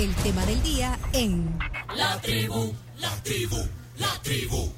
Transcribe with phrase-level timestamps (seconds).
[0.00, 1.58] el tema del día en
[1.94, 3.58] La tribu, la tribu,
[3.98, 4.72] la tribu.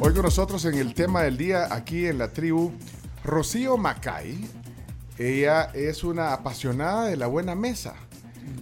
[0.00, 2.72] Hoy con nosotros en el tema del día, aquí en la tribu,
[3.22, 4.48] Rocío Macay.
[5.18, 7.96] Ella es una apasionada de la buena mesa.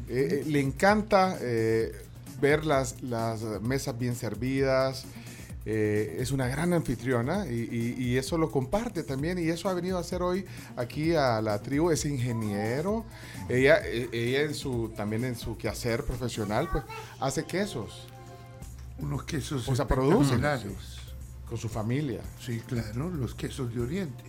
[0.09, 1.93] Eh, eh, le encanta eh,
[2.41, 5.05] ver las, las mesas bien servidas.
[5.67, 9.75] Eh, es una gran anfitriona y, y- y eso lo comparte también y eso ha
[9.75, 10.45] venido a hacer hoy
[10.77, 11.91] aquí a la tribu.
[11.91, 13.05] Es ingeniero.
[13.49, 16.85] Ella, eh, ella en su, también en su quehacer profesional pues
[17.21, 18.07] hace quesos
[18.99, 20.35] Unos quesos O sea, produce.
[20.35, 21.01] espectaculares.
[21.49, 22.21] con su familia.
[22.41, 24.25] Sí, claro, los quesos de Oriente.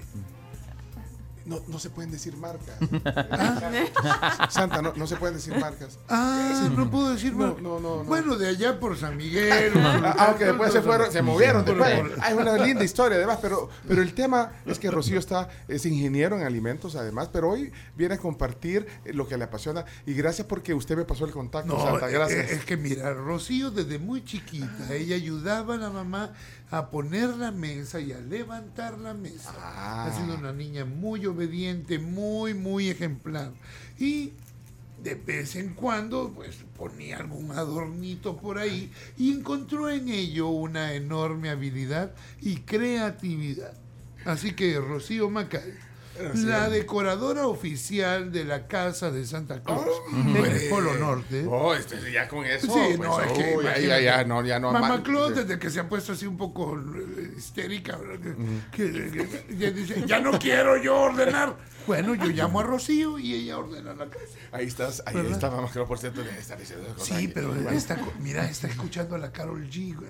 [1.45, 2.75] No, no se pueden decir marcas.
[4.49, 5.99] Santa, no, no se pueden decir marcas.
[6.09, 8.03] Ah, no puedo decir No, no, no, no.
[8.03, 9.73] Bueno, de allá por San Miguel.
[9.77, 12.03] Ah, Aunque después se fueron, se movieron después.
[12.21, 16.35] Hay una linda historia además, pero, pero el tema es que Rocío está, es ingeniero
[16.39, 20.47] en alimentos además, pero hoy viene a compartir eh, lo que le apasiona y gracias
[20.47, 22.49] porque usted me pasó el contacto, No, Santa, gracias.
[22.51, 26.33] eh, es que mira, Rocío desde muy chiquita, ella ayudaba a la mamá
[26.71, 29.53] a poner la mesa y a levantar la mesa.
[29.57, 30.05] Ah.
[30.05, 33.51] Ha sido una niña muy obediente, muy, muy ejemplar.
[33.99, 34.33] Y
[35.03, 40.93] de vez en cuando, pues ponía algún adornito por ahí y encontró en ello una
[40.93, 43.73] enorme habilidad y creatividad.
[44.25, 45.73] Así que Rocío Macay,
[46.35, 51.45] la decoradora oficial de la Casa de Santa Cruz, en el Polo Norte.
[51.47, 52.67] Oh, este, ya con eso.
[52.67, 54.71] Sí, pues, no, es que oh, ya, ya, ya, no, ya no.
[54.71, 58.35] Mamá ma- Claude, desde que se ha puesto así un poco eh, histérica, ¿verdad?
[58.71, 61.55] que, que- que- ya dice, ya no quiero yo ordenar.
[61.87, 64.25] Bueno, yo llamo a Rocío y ella ordena la casa.
[64.51, 65.31] Ahí estás, ahí ¿Verdad?
[65.31, 69.19] está mamá, Claude, por cierto, le está diciendo Sí, pero está, mira, está escuchando a
[69.19, 69.95] la Carol G.
[69.95, 70.09] güey.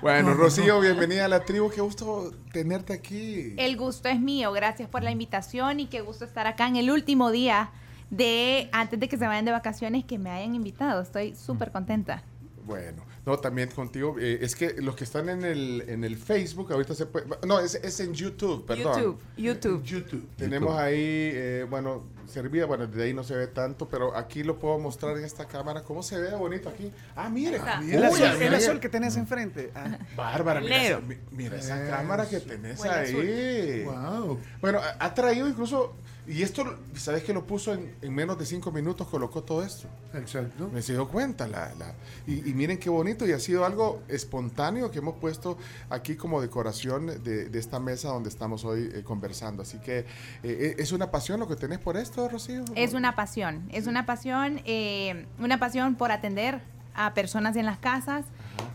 [0.00, 3.54] Bueno, No, no, Rocío, bienvenida a la tribu, qué gusto tenerte aquí.
[3.56, 6.90] El gusto es mío, gracias por la invitación y qué gusto estar acá en el
[6.90, 7.70] último día
[8.10, 11.02] de antes de que se vayan de vacaciones que me hayan invitado.
[11.02, 12.22] Estoy súper contenta.
[12.64, 14.16] Bueno, no, también contigo.
[14.20, 17.26] eh, es que los que están en el, en el Facebook, ahorita se puede.
[17.46, 18.94] No, es, es en YouTube, perdón.
[18.96, 19.82] YouTube, YouTube.
[19.82, 20.28] YouTube.
[20.36, 20.94] Tenemos ahí,
[21.34, 25.16] eh, bueno, servida, bueno, desde ahí no se ve tanto, pero aquí lo puedo mostrar
[25.18, 25.82] en esta cámara.
[25.82, 26.92] ¿Cómo se ve bonito aquí?
[27.16, 27.56] Ah, mire.
[27.56, 28.56] El azul, el mire.
[28.56, 29.72] azul que tenés enfrente.
[29.74, 29.98] Ah.
[30.16, 31.00] Bárbara, mira,
[31.32, 33.82] mira esa cámara que tenés ahí.
[33.84, 34.38] Wow.
[34.60, 35.96] Bueno, ha traído incluso,
[36.28, 36.64] y esto,
[36.94, 39.06] ¿sabes que lo puso en, en menos de cinco minutos?
[39.08, 39.86] Colocó todo esto.
[40.14, 40.68] Exacto.
[40.72, 41.46] Me se dio cuenta.
[41.46, 41.94] La, la-
[42.26, 45.56] y, y miren qué bonito, y ha sido algo espontáneo que hemos puesto
[45.90, 49.62] aquí como decoración de, de esta mesa donde estamos hoy eh, conversando.
[49.62, 50.04] Así que
[50.42, 52.64] eh, ¿es una pasión lo que tenés por esto, Rocío?
[52.74, 56.60] Es una pasión, es una pasión, eh, una pasión por atender
[56.94, 58.24] a personas en las casas,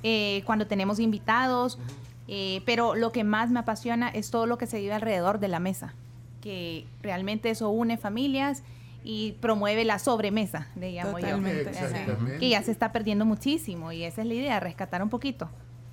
[0.04, 1.80] eh, cuando tenemos invitados,
[2.28, 5.48] eh, pero lo que más me apasiona es todo lo que se vive alrededor de
[5.48, 5.94] la mesa,
[6.42, 8.64] que realmente eso une familias
[9.04, 11.64] y promueve la sobremesa, le llamo Totalmente.
[11.64, 11.70] yo.
[11.70, 12.38] Exactamente.
[12.40, 15.50] Que ya se está perdiendo muchísimo y esa es la idea, rescatar un poquito.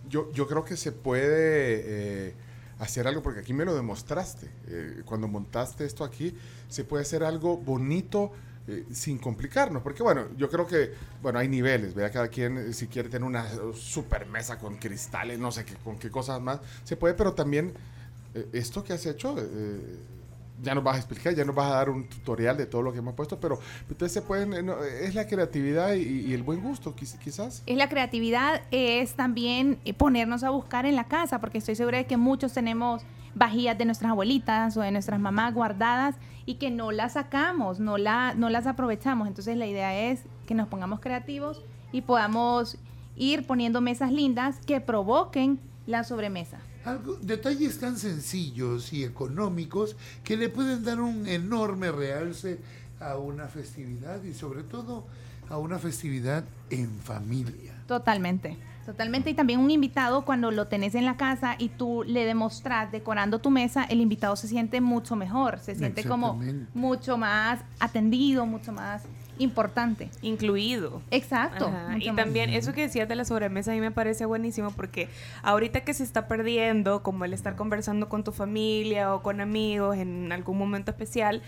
[0.08, 2.34] Yo, yo creo que se puede eh,
[2.78, 4.50] hacer algo, porque aquí me lo demostraste.
[4.68, 6.34] eh, cuando montaste esto aquí,
[6.68, 8.32] se puede hacer algo bonito
[8.66, 9.82] eh, sin complicarnos.
[9.82, 10.92] Porque bueno, yo creo que,
[11.22, 12.12] bueno, hay niveles, ¿verdad?
[12.12, 16.10] Cada quien, si quiere tener una super mesa con cristales, no sé qué, con qué
[16.10, 17.72] cosas más, se puede, pero también
[18.34, 19.34] eh, esto que has hecho...
[20.62, 22.92] ya nos vas a explicar, ya nos vas a dar un tutorial de todo lo
[22.92, 23.58] que hemos puesto, pero
[23.88, 27.62] ustedes se pueden, eh, no, es la creatividad y, el buen gusto, quiz- quizás.
[27.66, 31.98] Es la creatividad, es también eh, ponernos a buscar en la casa, porque estoy segura
[31.98, 33.02] de que muchos tenemos
[33.34, 37.98] vajillas de nuestras abuelitas o de nuestras mamás guardadas y que no las sacamos, no,
[37.98, 39.28] la, no las aprovechamos.
[39.28, 42.78] Entonces la idea es que nos pongamos creativos y podamos
[43.16, 46.58] ir poniendo mesas lindas que provoquen la sobremesa.
[46.84, 52.58] Algo- detalles tan sencillos y económicos que le pueden dar un enorme realce
[53.00, 55.06] a una festividad y sobre todo
[55.50, 57.74] a una festividad en familia.
[57.86, 59.30] Totalmente, totalmente.
[59.30, 63.38] Y también un invitado, cuando lo tenés en la casa y tú le demostras decorando
[63.38, 66.38] tu mesa, el invitado se siente mucho mejor, se siente como
[66.74, 69.02] mucho más atendido, mucho más
[69.38, 70.10] importante.
[70.22, 71.02] incluido.
[71.10, 71.70] Exacto.
[71.98, 75.08] Y también eso que decías de la sobremesa a mí me parece buenísimo porque
[75.42, 79.96] ahorita que se está perdiendo, como el estar conversando con tu familia o con amigos
[79.96, 81.42] en algún momento especial,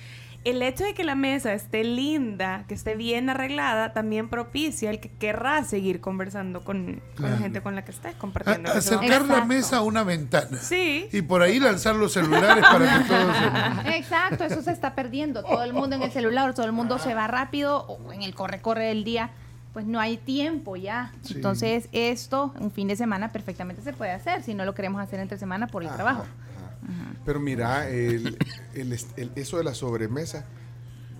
[0.44, 4.98] el hecho de que la mesa esté linda, que esté bien arreglada, también propicia el
[4.98, 7.34] que querrá seguir conversando con, con Claro.
[7.34, 8.72] la gente con la que estés compartiendo.
[8.72, 10.56] acercar la mesa a una ventana.
[10.58, 11.08] Sí.
[11.12, 13.36] Y por ahí lanzar los celulares para que todos
[13.84, 13.96] se...
[13.98, 15.42] Exacto, eso se está perdiendo.
[15.42, 18.34] Todo el mundo en el celular, todo el mundo se va rápido o en el
[18.34, 19.30] corre-corre del día.
[19.74, 21.12] Pues no hay tiempo ya.
[21.22, 21.34] Sí.
[21.34, 25.20] Entonces, esto, un fin de semana, perfectamente se puede hacer si no lo queremos hacer
[25.20, 26.24] entre semana por el Ajá, trabajo.
[27.24, 30.46] Pero mira, eso de la sobremesa,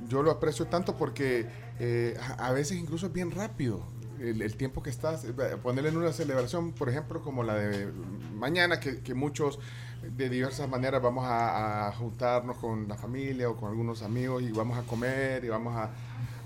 [0.09, 1.47] yo lo aprecio tanto porque
[1.79, 3.83] eh, a, veces incluso es bien rápido.
[4.19, 7.91] El, tiempo que estás, eh, ponerle en una celebración, por ejemplo, como la de
[8.35, 9.59] mañana, que, muchos
[10.03, 14.77] de diversas maneras vamos a, juntarnos con la familia o con algunos amigos y vamos
[14.77, 15.75] a comer y vamos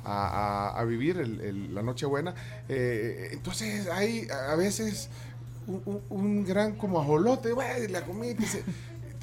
[0.05, 2.33] a, vivir la Nochebuena.
[2.69, 5.09] Eh, entonces hay a veces
[5.67, 7.51] un, gran como ajolote,
[7.89, 8.37] la comida,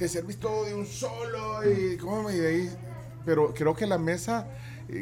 [0.02, 2.70] te, se- te servís todo de un solo y, ¿cómo me- ahí?
[3.24, 4.46] Pero creo que la mesa,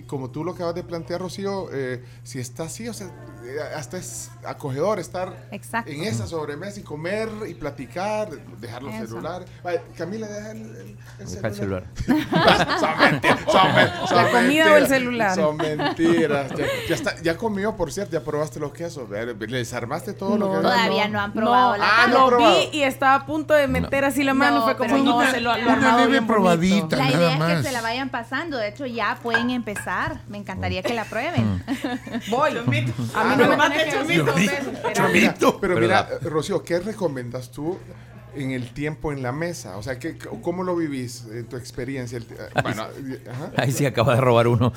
[0.07, 3.09] como tú lo acabas de plantear, Rocío, eh, si está así, o sea,
[3.45, 5.91] eh, hasta es acogedor estar Exacto.
[5.91, 8.29] en esa sobremesa y comer y platicar,
[8.61, 9.07] dejar los Eso.
[9.07, 9.49] celulares.
[9.65, 11.85] Vaya, Camila, deja el, el- el Deja el celular.
[12.07, 13.41] son mentiras.
[13.51, 15.35] Son, men- son ¿La comida o el mentiras, celular?
[15.35, 16.51] Son mentiras.
[16.57, 19.09] Ya, ya está, ya comió, por cierto, ya probaste los quesos.
[19.11, 20.71] ¿Les armaste todo lo que había?
[20.71, 22.55] Todavía no han probado la Ah, no lo probado.
[22.71, 24.59] vi y estaba a punto de meter así la mano.
[24.59, 26.35] No, fue como, pero no, se lo, lo una armado leve bien bonito.
[26.35, 26.97] probadita.
[26.97, 27.57] La nada idea es más.
[27.59, 28.57] que se la vayan pasando.
[28.57, 29.80] De hecho, ya pueden empezar.
[30.29, 31.63] Me encantaría que la prueben.
[32.29, 32.57] Voy.
[32.57, 32.85] A mí
[33.15, 34.35] Ah, no me mate chomito.
[34.93, 35.61] Chomito.
[35.61, 37.79] Pero mira, Rocío, ¿qué recomiendas tú
[38.35, 39.77] en el tiempo en la mesa?
[39.77, 42.19] O sea, ¿qué, ¿cómo lo vivís en tu experiencia?
[42.19, 42.83] El ti- bueno,
[43.31, 43.51] ajá.
[43.57, 44.73] Ahí sí acaba de robar uno.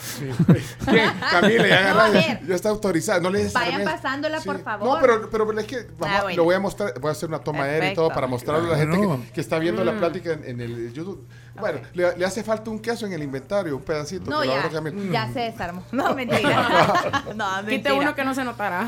[0.86, 1.10] ¿Quién?
[1.32, 2.20] Camila, ya, agarra,
[2.50, 3.20] está autorizada.
[3.20, 4.88] No le Vayan pasándola, por favor.
[4.88, 6.38] No, pero, pero es que vamos, Ah, bueno.
[6.38, 8.72] lo voy a mostrar, voy a hacer una toma aérea y todo para mostrarle a
[8.72, 9.86] la gente que, que está viendo Mm.
[9.86, 11.26] la plática en, en el YouTube.
[11.60, 14.30] Bueno, le, le hace falta un queso en el inventario, un pedacito.
[14.30, 14.68] No, ya,
[15.12, 15.84] ya se desarmó.
[15.92, 17.24] No, mentira.
[17.36, 17.94] no, Quite mentira.
[17.94, 18.86] uno que no se notará.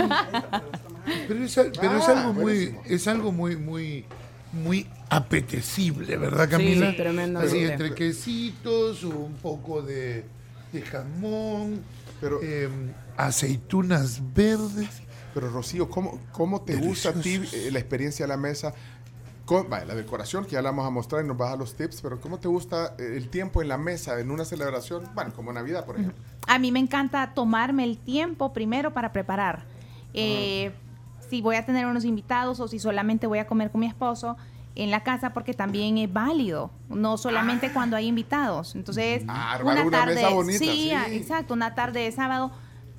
[1.28, 2.82] Pero es, pero es Ah, algo muy, buenísimo.
[2.86, 4.06] es algo muy, muy,
[4.56, 6.92] muy apetecible, ¿verdad, Camila?
[6.92, 7.56] Sí, tremendamente.
[7.56, 10.26] Así entre quesitos, un poco de,
[10.72, 11.82] de jamón,
[12.22, 15.02] Pero- em, aceitunas verdes.
[15.34, 18.74] Pero Rocío, ¿cómo, cómo te gusta a ti eh, la experiencia de la mesa?
[19.46, 21.76] Con, vaya, la decoración, que ya la vamos a mostrar y nos vas a los
[21.76, 25.04] tips, pero ¿cómo te gusta eh, el tiempo en la mesa en una celebración?
[25.14, 26.24] Bueno, como Navidad, por ejemplo.
[26.48, 29.66] A mí me encanta tomarme el tiempo primero para preparar.
[30.14, 30.72] Eh,
[31.30, 34.38] Si voy a tener unos invitados o si solamente voy a comer con mi esposo
[34.76, 38.76] en la casa, porque también es válido, no solamente cuando hay invitados.
[38.76, 40.92] Entonces, Ah, armar una mesa bonita, sí.
[40.92, 42.52] ah, exacto, una tarde de sábado.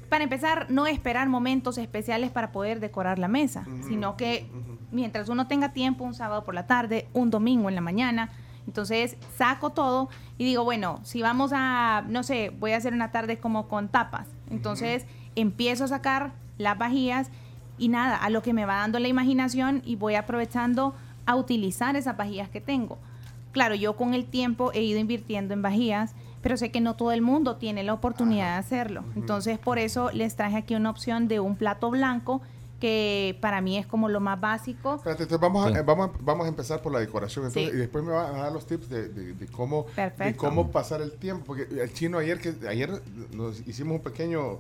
[0.09, 4.49] Para empezar, no esperar momentos especiales para poder decorar la mesa, sino que
[4.93, 8.31] mientras uno tenga tiempo, un sábado por la tarde, un domingo en la mañana,
[8.67, 10.09] entonces saco todo
[10.39, 13.89] y digo, bueno, si vamos a, no sé, voy a hacer una tarde como con
[13.89, 17.31] tapas, entonces empiezo a sacar las vajillas
[17.79, 20.95] y nada, a lo que me va dando la imaginación y voy aprovechando
[21.27, 22.99] a utilizar esas vajillas que tengo.
[23.53, 27.13] Claro, yo con el tiempo he ido invirtiendo en vajillas, pero sé que no todo
[27.13, 29.03] el mundo tiene la oportunidad de hacerlo.
[29.17, 32.41] Entonces, por eso les traje aquí una opción de un plato blanco
[32.81, 34.97] que para mí es como lo más básico.
[34.97, 35.79] Espérate, entonces vamos, a, Sí.
[35.79, 37.75] eh, vamos, a, vamos a empezar por la decoración entonces, Sí.
[37.77, 39.87] y después me va a dar los tips de, de- de cómo,
[40.19, 41.45] de cómo pasar el tiempo.
[41.47, 42.91] Porque el chino ayer, que ayer
[43.35, 44.59] nos hicimos un pequeño...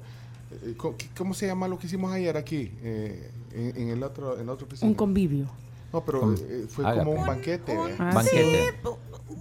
[0.50, 0.74] eh,
[1.16, 2.70] ¿cómo, se llama lo que hicimos ayer aquí?
[2.82, 4.88] eh, en, en el otro, en oficina?
[4.88, 5.46] Un convivio.
[5.92, 7.04] No, pero Un- eh, fue Haga.
[7.04, 7.72] como un banquete.
[7.72, 7.96] ¿eh?
[7.98, 8.74] Ah, Banquete.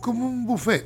[0.02, 0.86] Como un buffet.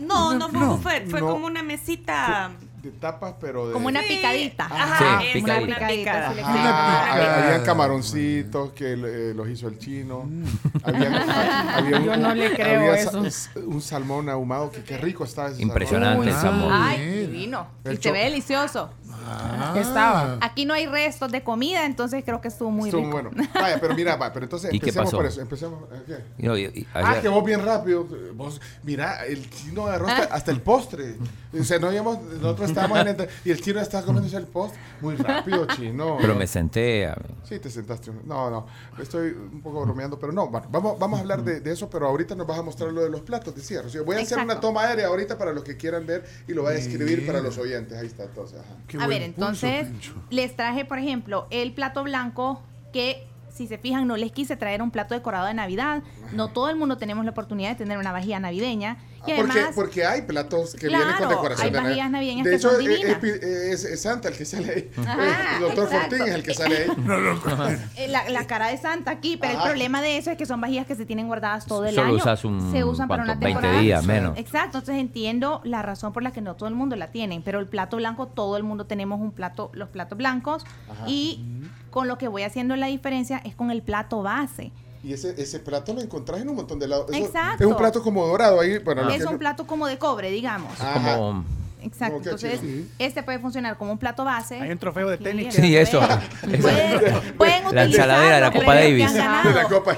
[0.00, 1.28] No, no fue No, un buffet, fue no.
[1.32, 2.52] como una mesita.
[2.82, 3.72] De tapas, pero de...
[3.74, 4.08] Como una Sí.
[4.16, 4.64] picadita.
[4.64, 5.76] Ajá, Sí, picadita.
[5.76, 10.28] una sí le Ah, habían camaroncitos que eh, los hizo el chino.
[10.84, 13.30] Había, un, Yo no le creo había eso.
[13.30, 16.72] sa- un salmón ahumado que qué rico estaba ese Impresionante el Uy, salmón.
[16.72, 16.88] ah.
[16.90, 17.66] Ay, divino.
[17.84, 18.90] El Y se ve delicioso.
[19.26, 19.74] Ah.
[19.76, 20.38] Estaba.
[20.40, 23.12] Aquí no hay restos de comida, entonces creo que estuvo muy Estuvo rico.
[23.30, 23.30] bueno.
[23.54, 25.16] Vaya, pero mira, va, pero entonces ¿Y qué empecemos pasó?
[25.18, 25.40] por eso.
[25.42, 25.84] Empecemos.
[25.92, 26.02] ¿eh,
[26.38, 26.46] ¿qué?
[26.46, 28.06] No, y- y Ah, que vos bien rápido.
[28.34, 31.16] Vos, mira, el chino agarró hasta, hasta el postre.
[31.58, 34.80] O sea, no habíamos, nosotros estábamos en el, y el chino estaba comiéndose el postre.
[35.00, 36.16] Muy rápido, chino.
[36.20, 37.06] pero me senté.
[37.06, 38.10] a- Sí, te sentaste.
[38.24, 38.66] No, no,
[39.00, 42.06] estoy un poco bromeando, pero no, bueno, vamos, vamos a hablar de, de eso, pero
[42.06, 44.04] ahorita nos vas a mostrar lo de los platos, decía Rocío.
[44.04, 46.74] Voy a hacer una toma aérea ahorita para los que quieran ver y lo voy
[46.74, 47.98] a escribir para los oyentes.
[47.98, 48.60] Ahí está, entonces.
[48.60, 48.76] Ajá.
[48.86, 49.88] Qué a ver, entonces
[50.30, 52.62] les traje, por ejemplo, el plato blanco
[52.92, 56.02] que, si se fijan, no les quise traer un plato decorado de Navidad.
[56.32, 58.98] No todo el mundo tenemos la oportunidad de tener una vajilla navideña.
[59.26, 61.88] Y porque, además, porque hay platos que Claro, vienen con decoración hay de Navidad.
[61.90, 63.24] vajillas navideñas De que hecho, son eh, divinas.
[63.24, 64.90] eh, es, es Santa el que sale ahí.
[65.06, 66.16] Ajá, Eh, el doctor exacto.
[66.16, 66.88] Fortín es el que sale ahí.
[67.96, 69.62] eh, la, la cara de Santa aquí, pero Ajá.
[69.64, 72.08] el problema de eso es que son vajillas que se tienen guardadas todo el Solo
[72.08, 72.16] año.
[72.16, 73.80] usas un- se usan para una 20 temporada.
[73.80, 74.38] días, menos.
[74.38, 77.58] Exacto, entonces entiendo la razón por la que no todo el mundo la tienen, pero
[77.60, 80.64] el plato blanco, todo el mundo tenemos un plato, los platos blancos
[81.06, 81.44] y
[81.90, 84.72] con lo que voy haciendo la diferencia es con el plato base.
[85.02, 87.06] Y ese, ese plato lo encontrás en un montón de lados.
[87.10, 87.64] Eso Exacto.
[87.64, 88.78] Es un plato como dorado ahí.
[88.78, 90.78] Bueno, es un plato como de cobre, digamos.
[90.80, 91.16] Ajá.
[91.16, 91.44] como
[91.82, 92.16] Exacto.
[92.18, 92.84] Entonces, chido.
[92.98, 94.56] este puede funcionar como un plato base.
[94.60, 95.54] Hay un trofeo de tenis.
[95.54, 96.00] que- Sí, la eso.
[96.00, 99.14] Pueden, pueden La ensaladera de la utilizar Copa Davis.
[99.54, 99.96] la copa.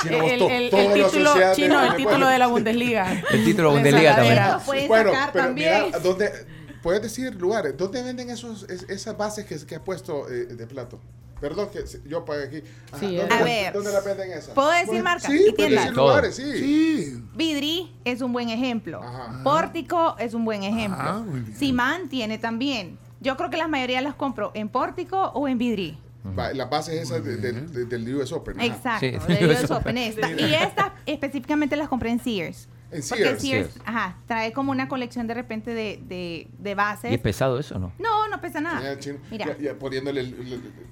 [0.00, 3.22] Chino, El, título asociaste chino, con el título de la Bundesliga.
[3.32, 4.38] El título de La Bundesliga también.
[4.64, 5.84] pueden Bueno, sacar pero también.
[5.86, 6.32] mira, ¿dónde,
[6.84, 10.66] puedes decir lugares, ¿dónde venden esos, es- esas bases que, que has puesto eh, de
[10.68, 11.00] plato?
[11.40, 12.62] Perdón, que yo pagué aquí.
[12.90, 13.72] Ajá, Sí, ¿dónde, A ver.
[13.72, 14.48] ¿Dónde la venden esas?
[14.50, 15.84] ¿Puedo decir marcas Sí, y puedes tiendas?
[15.84, 16.52] decir lugares, sí.
[16.58, 17.22] Sí.
[17.36, 19.00] Vidri es un buen ejemplo.
[19.02, 19.40] Ajá.
[19.44, 21.00] Pórtico es un buen ejemplo.
[21.00, 21.56] Ah, muy bien.
[21.56, 22.98] Simán tiene también.
[23.20, 25.98] Yo creo que la mayoría las compro en Pórtico o en Vidri.
[26.54, 28.56] Las bases esas de- de- de- del US Open.
[28.60, 28.66] ajá.
[28.66, 30.30] Exacto, Sí, de yo US Open esta.
[30.30, 32.68] Y estas específicamente las compré en Sears.
[32.90, 33.42] En Porque Sears.
[33.42, 33.80] Sears, Sears.
[33.86, 37.10] ajá, trae como una colección de repente de, de, de bases.
[37.10, 37.92] ¿Y es pesado eso o no?
[37.98, 38.98] No, no pesa Ya, nada.
[38.98, 40.22] chino, Mira, ya, ya poniéndole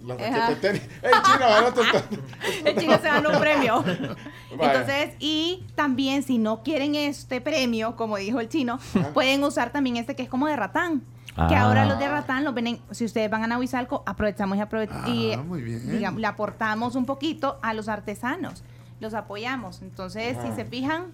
[0.05, 0.83] la raqueta de tenis.
[2.65, 3.83] El chino se ganó un premio.
[4.59, 4.73] Vaya.
[4.73, 8.79] Entonces, y también si no quieren este premio, como dijo el chino,
[9.15, 11.01] pueden usar también este que es como de ratán.
[11.49, 11.63] Que Ah.
[11.65, 15.05] ahora los de ratán los venden, si ustedes van a Nahuizalco, aprovechamos y, aprove- Ah,
[15.09, 15.91] y muy bien.
[15.91, 18.65] digamos, le aportamos un poquito a los artesanos,
[19.01, 19.83] los apoyamos.
[19.83, 21.13] Entonces, si se fijan,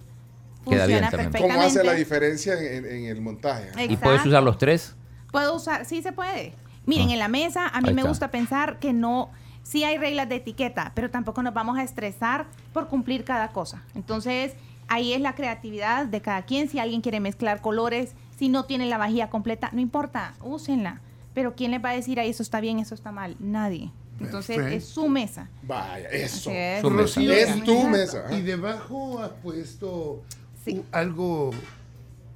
[0.69, 1.31] Queda bien funciona también.
[1.31, 1.53] perfectamente.
[1.55, 3.69] ¿Cómo hace la diferencia en, en- en el montaje?
[3.89, 4.95] ¿Y puedes usar los tres?
[5.31, 6.53] Puedo usar, sí se puede.
[6.85, 7.13] Miren, Ah.
[7.13, 8.09] en la mesa a mí me está.
[8.09, 9.29] gusta pensar que no,
[9.63, 13.83] sí hay reglas de etiqueta, pero tampoco nos vamos a estresar por cumplir cada cosa.
[13.95, 14.53] Entonces,
[14.87, 16.69] ahí es la creatividad de cada quien.
[16.69, 21.01] Si alguien quiere mezclar colores, si no tiene la vajilla completa, no importa, úsenla.
[21.33, 23.35] Pero ¿quién les va a decir, ahí eso está bien, eso está mal?
[23.39, 23.91] Nadie.
[24.19, 24.77] Entonces, Perfecto.
[24.77, 25.49] es su mesa.
[25.63, 26.51] Vaya, eso.
[26.53, 26.81] Es.
[26.81, 27.01] Su mesa.
[27.01, 28.25] Rocío, Es tu mesa.
[28.31, 30.21] Y debajo has puesto
[30.65, 30.83] Sí.
[30.91, 31.51] algo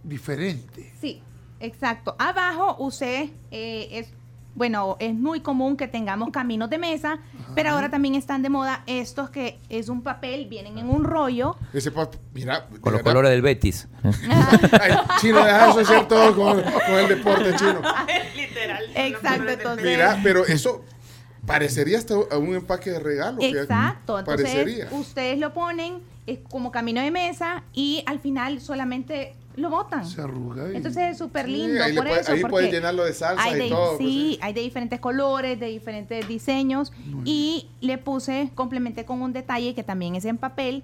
[0.04, 0.92] diferente.
[1.00, 1.22] Sí,
[1.60, 2.16] exacto.
[2.20, 4.08] Abajo usé, eh, es,
[4.56, 7.20] bueno, es muy común que tengamos caminos de mesa,
[7.56, 11.56] pero ahora también están de moda estos que es un papel, vienen en un rollo.
[11.74, 13.88] Ese pa- mira, Con los colores del Betis.
[14.04, 17.82] Ay, chino, deja de asociar todo con, con el deporte chino.
[18.36, 18.84] Literal.
[18.96, 19.86] Exacto, entonces.
[19.86, 20.84] Mira, pero eso
[21.46, 23.38] parecería hasta un empaque de regalo.
[23.42, 24.88] Exacto, entonces Parecería.
[24.92, 30.06] ustedes lo ponen es como camino de mesa y al final solamente lo botan.
[30.06, 30.72] Se arruga.
[30.72, 32.32] y- Entonces es súper Sí, lindo ahí por puede- eso.
[32.34, 34.40] ahí puedes llenarlo de salsa y de- todo, pues, Sí, sí.
[34.44, 36.94] hay de diferentes colores, de diferentes diseños.
[37.26, 40.84] Y le puse, complementé con un detalle que también es en papel,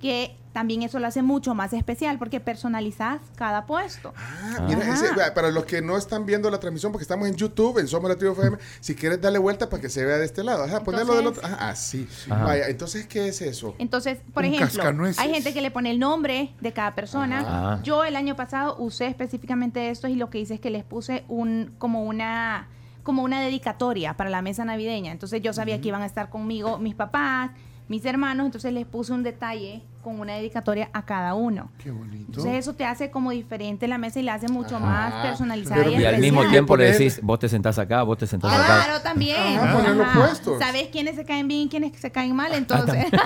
[0.00, 4.14] que también eso lo hace mucho más especial porque personalizás cada puesto.
[4.16, 7.78] Ah, mira, ese- para los que no están viendo la transmisión, porque estamos en YouTube,
[7.78, 10.42] en Somos la Tribu FM, si quieres darle vuelta para que se vea de este
[10.42, 11.44] lado, ajá, ponerlo del otro.
[11.44, 12.08] Ajá, así.
[12.30, 12.44] Ajá.
[12.44, 13.74] Vaya, entonces, ¿qué es eso?
[13.78, 15.18] Entonces, por Un ejemplo, cascanueces.
[15.18, 17.40] hay gente que le pone el nombre de cada persona.
[17.40, 17.82] Ajá.
[17.82, 21.24] Yo el año pasado usé específicamente estos y lo que hice es que les puse
[21.28, 22.68] un como una
[23.02, 25.12] como una dedicatoria para la mesa navideña.
[25.12, 27.52] Entonces yo sabía que iban a estar conmigo mis papás,
[27.88, 31.68] mis hermanos, entonces les puse un detalle con una dedicatoria a cada uno.
[31.82, 32.26] Qué bonito.
[32.28, 34.86] Entonces eso te hace como diferente la mesa y la hace mucho Ajá.
[34.86, 38.16] más personalizada Pero y, Y al mismo tiempo le decís, vos te sentás acá, vos
[38.16, 38.84] te sentás acá.
[38.84, 39.36] Claro, también.
[39.58, 40.60] Ajá, puesto.
[40.60, 42.52] ¿Sabes quiénes se caen bien y quiénes se caen Ah, mal?
[42.54, 43.06] Entonces.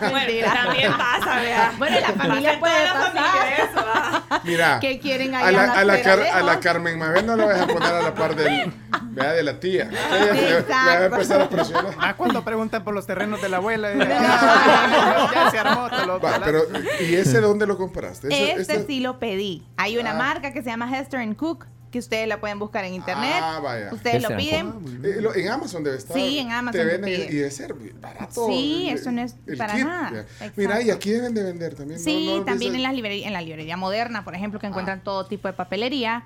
[0.00, 1.72] Bueno, también pasa, vea.
[1.78, 3.12] Bueno, la familia Pasa puede pasar.
[3.12, 4.40] familia eso.
[4.44, 6.60] Mira, que quieren a la, a, la Car- a la.
[6.60, 8.72] Carmen Mabel no la vas a poner a la par del,
[9.12, 9.88] de la tía.
[10.12, 11.04] Ella le- le va a Exacto.
[11.14, 11.94] empezar a presionar.
[11.98, 13.92] Ah, cuando preguntan por los terrenos de la abuela.
[13.94, 15.88] Ya, ya, ya se armó.
[15.90, 16.62] te lo- Va, pero,
[17.00, 18.28] ¿y ese dónde lo compraste?
[18.28, 19.62] Ese- Este sí lo pedí.
[19.76, 20.14] Hay una Ah.
[20.14, 23.40] marca que se llama Hester Cook, que ustedes la pueden buscar en internet.
[23.42, 23.92] Ah, vaya.
[23.92, 24.72] Ustedes lo piden.
[25.02, 26.16] Eh, lo- en Amazon debe estar.
[26.16, 28.46] Sí, en Amazon Te venden y debe ser barato.
[28.46, 30.24] Sí, el- eso no es para kit, nada.
[30.54, 31.98] Mira, y aquí deben de vender también.
[31.98, 32.04] ¿no?
[32.04, 35.00] Sí, No, también dice- en, las librería- en la librería moderna, por ejemplo, que encuentran
[35.02, 36.22] todo tipo de papelería,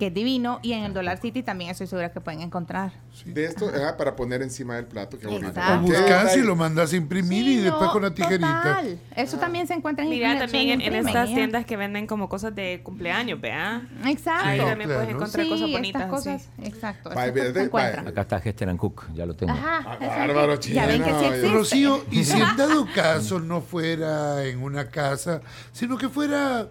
[0.00, 0.58] que es divino.
[0.62, 2.90] Y en el Dollar City también estoy segura que pueden encontrar.
[3.24, 5.16] De esto, ajá, para poner encima del plato.
[5.18, 5.48] Qué bonito.
[5.48, 5.84] Exacto.
[5.84, 8.62] O Qué buscas y lo mandas a imprimir Sí, y después no, con la tijerita.
[8.62, 8.98] total.
[9.14, 12.54] Eso también se encuentra en Mira, también en, en estas tiendas que venden como cosas
[12.54, 13.82] de cumpleaños, vea.
[14.06, 14.48] Exacto.
[14.48, 15.00] Ahí Sí, también claro.
[15.02, 16.02] puedes encontrar Sí, cosas bonitas.
[16.02, 16.28] estas así.
[16.30, 17.08] cosas, exacto.
[17.10, 18.08] Estas cosas se vaya, encuentran.
[18.08, 19.52] Acá está Hester and Cook, ya lo tengo.
[19.52, 19.80] Ajá.
[19.86, 20.06] Ah, sí.
[20.06, 21.52] bárbaro, sí chino.
[21.52, 25.42] Rocío, y si en dado caso no fuera en una casa,
[25.72, 26.68] sino que fuera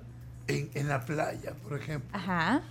[0.48, 2.62] en, en la playa, por ejemplo, Ajá.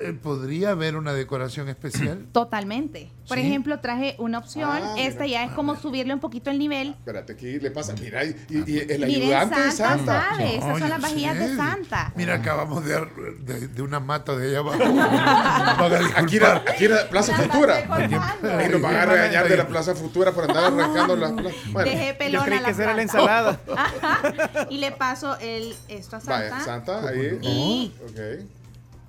[0.00, 2.26] Eh, ¿podría haber una decoración especial?
[2.32, 3.10] Totalmente.
[3.28, 3.44] Por Sí.
[3.44, 4.70] ejemplo, traje una opción.
[4.70, 5.40] Ah, Esta mira.
[5.40, 6.90] ya es como subirle un poquito el nivel.
[6.90, 7.92] Espérate, aquí le pasa.
[8.00, 10.28] Mira, y, y- y el Miren, ayudante de Santa, Santa.
[10.30, 10.54] sabe.
[10.54, 11.56] Estas No, son las yo vajillas de sé.
[11.56, 12.12] Santa.
[12.14, 13.04] Mira, acabamos de,
[13.40, 14.78] de, de una mata de allá abajo.
[16.16, 17.86] Aquí era, aquí era Plaza Futura.
[17.86, 18.64] cortando.
[18.64, 21.72] Y nos van a regañar de la Plaza Futura por andar arrancando las plazas.
[21.72, 23.60] Bueno, Dejé Yo pelona creí la que era la ensalada.
[23.76, 24.66] Ajá.
[24.70, 26.50] Y le paso el, esto a Santa.
[26.50, 27.38] vaya, Santa, ahí.
[27.42, 28.46] Y Ok.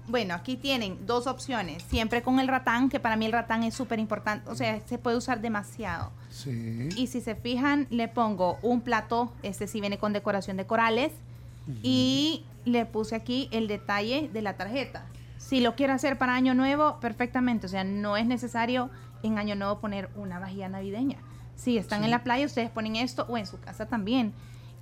[0.07, 1.83] Bueno, aquí tienen dos opciones.
[1.83, 4.49] Siempre con el ratán, que para mí el ratán es súper importante.
[4.49, 6.11] O sea, se puede usar demasiado.
[6.29, 6.89] Sí.
[6.95, 11.11] Y si se fijan, le pongo un plato, este sí viene con decoración de corales.
[11.83, 15.05] Y le puse aquí el detalle de la tarjeta.
[15.37, 17.65] Si lo quiero hacer para Año Nuevo, perfectamente.
[17.65, 18.89] O sea, no es necesario
[19.23, 21.17] en Año Nuevo poner una vajilla navideña.
[21.57, 24.33] Si están en la playa, ustedes ponen esto o en su casa también.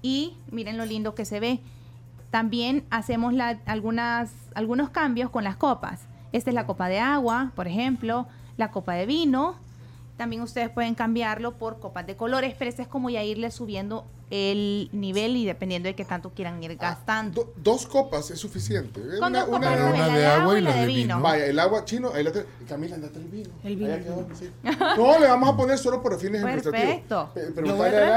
[0.02, 1.60] Y miren lo lindo que se ve.
[2.40, 6.02] También hacemos la- algunas, algunos cambios con las copas.
[6.34, 8.28] Esta es la copa de agua, por ejemplo,
[8.58, 9.56] la copa de vino.
[10.18, 14.04] También ustedes pueden cambiarlo por copas de colores, pero este es como ya irle subiendo
[14.32, 17.46] el nivel y dependiendo de qué tanto quieran ir gastando.
[17.46, 19.00] Do- dos copas es suficiente.
[19.18, 21.16] Con dos copas, una la de agua y la de vino.
[21.16, 21.22] vino.
[21.22, 23.50] Vaya, el agua chino, ahí la te- Camila, andate el vino.
[23.64, 24.50] El vino, quedó, sí.
[24.98, 26.72] No, le vamos a poner solo por fines Perfecto.
[26.72, 27.30] demostrativos.
[27.34, 28.14] Pe- Preguntarle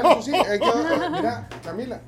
[1.07, 1.09] a.
[1.11, 2.01] Mira, Camila.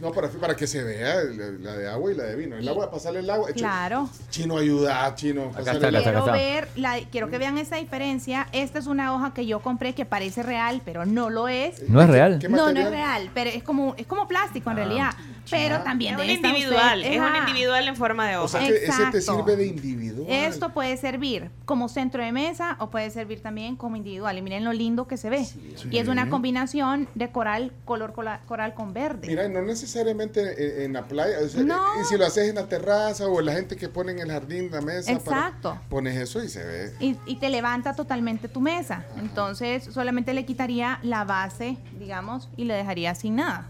[0.00, 1.22] No, para, para que se vea
[1.60, 2.56] la, de agua y la de vino.
[2.56, 3.48] El Y- agua, pasarle el agua.
[3.54, 4.08] Claro.
[4.30, 5.44] Chino, ayuda, chino.
[5.50, 6.32] Acá pasarle está, el agua.
[6.32, 8.48] Quiero ver, la, quiero que vean esa diferencia.
[8.52, 11.88] Esta es una hoja que yo compré que parece real, pero no lo es.
[11.88, 12.38] No es real.
[12.40, 15.12] ¿Qué No, no es real, pero es como, es como plástico en realidad.
[15.50, 18.44] Pero también Es de un esta individual, usted- es un individual en forma de O
[18.44, 18.58] hoja.
[18.60, 20.26] sea que ese te sirve de individual.
[20.30, 24.38] Esto puede servir como centro de mesa o puede servir también como individual.
[24.38, 25.46] Y miren lo lindo que se ve.
[25.90, 29.26] Y es una combinación de coral, color cola- coral con verde.
[29.28, 31.36] Mira, no necesariamente en, en la playa.
[31.44, 31.82] o sea, No.
[32.00, 34.70] Y si lo haces en la terraza o la gente que pone en el jardín
[34.70, 35.12] la mesa.
[35.18, 35.78] para- Exacto.
[35.88, 36.94] pones eso y se ve.
[37.00, 39.04] y, y te levanta totalmente tu mesa.
[39.18, 43.68] Entonces solamente le quitaría la base, digamos, y le dejaría sin nada.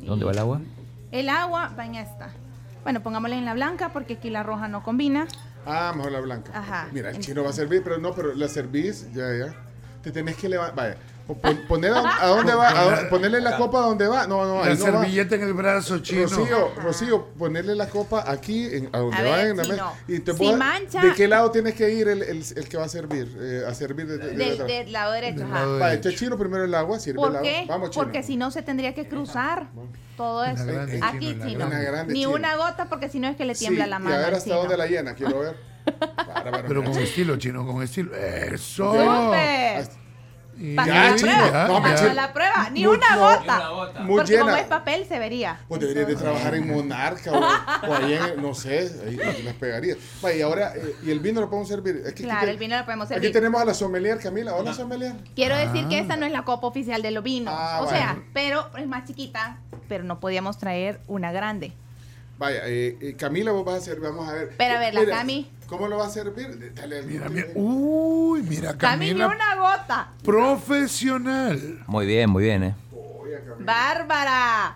[0.00, 0.60] ¿Dónde va el agua?
[1.14, 2.30] El agua va en esta.
[2.82, 5.28] Bueno, pongámosle en la blanca porque aquí la roja no combina.
[5.64, 6.50] Ah, mejor la blanca.
[6.52, 6.88] Ajá.
[6.90, 9.54] Mira, el chino va a servir, pero no, pero la servís, ya, ya.
[10.02, 10.74] Te tenés que levantar.
[10.74, 10.96] Vaya.
[11.26, 14.26] O pon- poner a, a dónde va, a ponerle la copa a dónde va.
[14.26, 15.00] No, no, La no va.
[15.00, 16.22] servilleta en el brazo, chino.
[16.26, 19.92] Rocío, Rocío, ponerle la copa aquí, en, a donde A va ver, en la mesa.
[20.06, 22.76] Y te si puedo- mancha- ¿De qué lado tienes que ir el, el, el que
[22.76, 23.34] va a servir?
[23.40, 25.40] Eh, a servir de, de- de Del, lado derecho.
[25.40, 25.64] Del ajá.
[25.66, 27.42] lado echa chino primero el agua, sirve el ¿Por agua.
[27.42, 27.64] qué?
[27.68, 28.04] Vamos, chino.
[28.04, 29.68] Porque si no se tendría que cruzar
[30.18, 30.64] todo eso.
[30.66, 32.04] grande, Aquí, chino, chino.
[32.06, 32.30] Ni chino.
[32.32, 34.14] una gota porque si no es que le tiembla Sí, la y mano.
[34.14, 34.56] a ver hasta chino.
[34.56, 35.56] dónde la llena, quiero ver.
[36.68, 38.14] Pero con estilo, chino, con estilo.
[38.14, 38.92] Eso.
[40.58, 41.32] Ya, la chino.
[41.36, 41.68] prueba.
[41.68, 42.14] No, chino.
[42.14, 42.70] la prueba.
[42.70, 44.02] Ni Muy- una no, gota.
[44.02, 45.60] Muy porque como es papel se vería.
[45.68, 47.38] Pues deberías de trabajar en Monarca o,
[47.90, 49.98] o ahí en, no sé, ahí las pegarías.
[50.36, 51.96] Y ahora, eh, ¿y el vino lo podemos servir?
[51.96, 53.32] Es que aquí Claro, el vino lo podemos Aquí servir.
[53.32, 54.54] tenemos a la sommelier Camila.
[54.54, 55.14] Hola, sommelier.
[55.34, 57.54] Quiero decir que esta no es la copa oficial de los vinos.
[57.56, 57.98] Ah, o bueno.
[57.98, 61.72] sea, pero es más chiquita, pero no podíamos traer una grande.
[62.36, 64.50] Vaya, eh, eh, Camila, vos vas a servir, vamos a ver.
[64.58, 65.48] Pero a ver, la Mira, Cami.
[65.76, 66.72] ¿Cómo lo va a servir?
[66.72, 67.46] Dale al Mira, mira.
[67.48, 67.52] eh.
[67.56, 69.26] Uy, mira, Cami, ni Camila.
[69.34, 70.08] una gota.
[70.22, 71.82] Profesional.
[71.88, 72.74] Muy bien, muy bien, ¿eh?
[73.58, 74.74] Bárbara.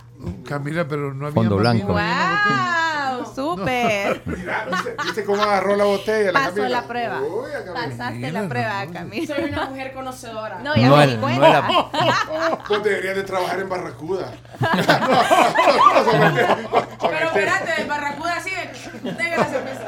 [0.49, 1.87] Camila, pero no había Fondo blanco.
[1.93, 3.35] ¡Wow!
[3.35, 4.23] ¡Súper!
[4.27, 6.33] Mira, ¿viste, viste cómo agarró la botella?
[6.33, 6.69] la Pasó Camila?
[6.81, 7.21] la prueba.
[7.21, 7.75] Uy, a Camila.
[7.75, 8.93] Pasaste Mira, la prueba, no.
[8.93, 9.27] Cami.
[9.27, 10.59] Soy una mujer conocedora.
[10.61, 11.49] No, ya No me el- di no cuenta.
[11.49, 11.69] era-
[12.69, 14.33] Vos deberías de trabajar en Barracuda.
[17.01, 19.09] Pero espérate, el barracuda así de.
[19.37, 19.85] La cerveza.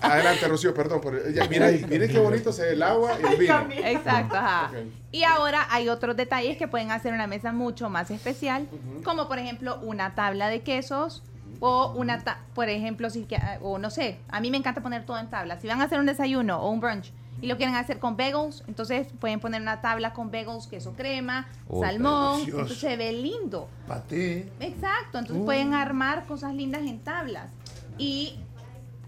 [0.00, 1.00] Adelante, Rocío, perdón.
[1.00, 3.66] Por, ya, mira, mire qué bonito se ve el agua y el vino.
[3.70, 4.70] Exacto, ajá.
[4.70, 4.76] Ok.
[5.12, 8.66] Y ahora hay otros detalles que pueden hacer una mesa mucho más especial,
[9.04, 11.22] como por ejemplo una tabla de quesos
[11.60, 13.26] o una, ta- por ejemplo, si
[13.62, 15.58] o no sé, a mí me encanta poner todo en tabla.
[15.60, 18.64] Si van a hacer un desayuno o un brunch y lo quieren hacer con bagels,
[18.66, 23.68] entonces pueden poner una tabla con bagels, queso crema, Oh, salmón, entonces se ve lindo.
[23.86, 24.50] Paté.
[24.60, 25.44] Exacto, entonces Uh.
[25.44, 27.50] pueden armar cosas lindas en tablas.
[27.98, 28.36] Y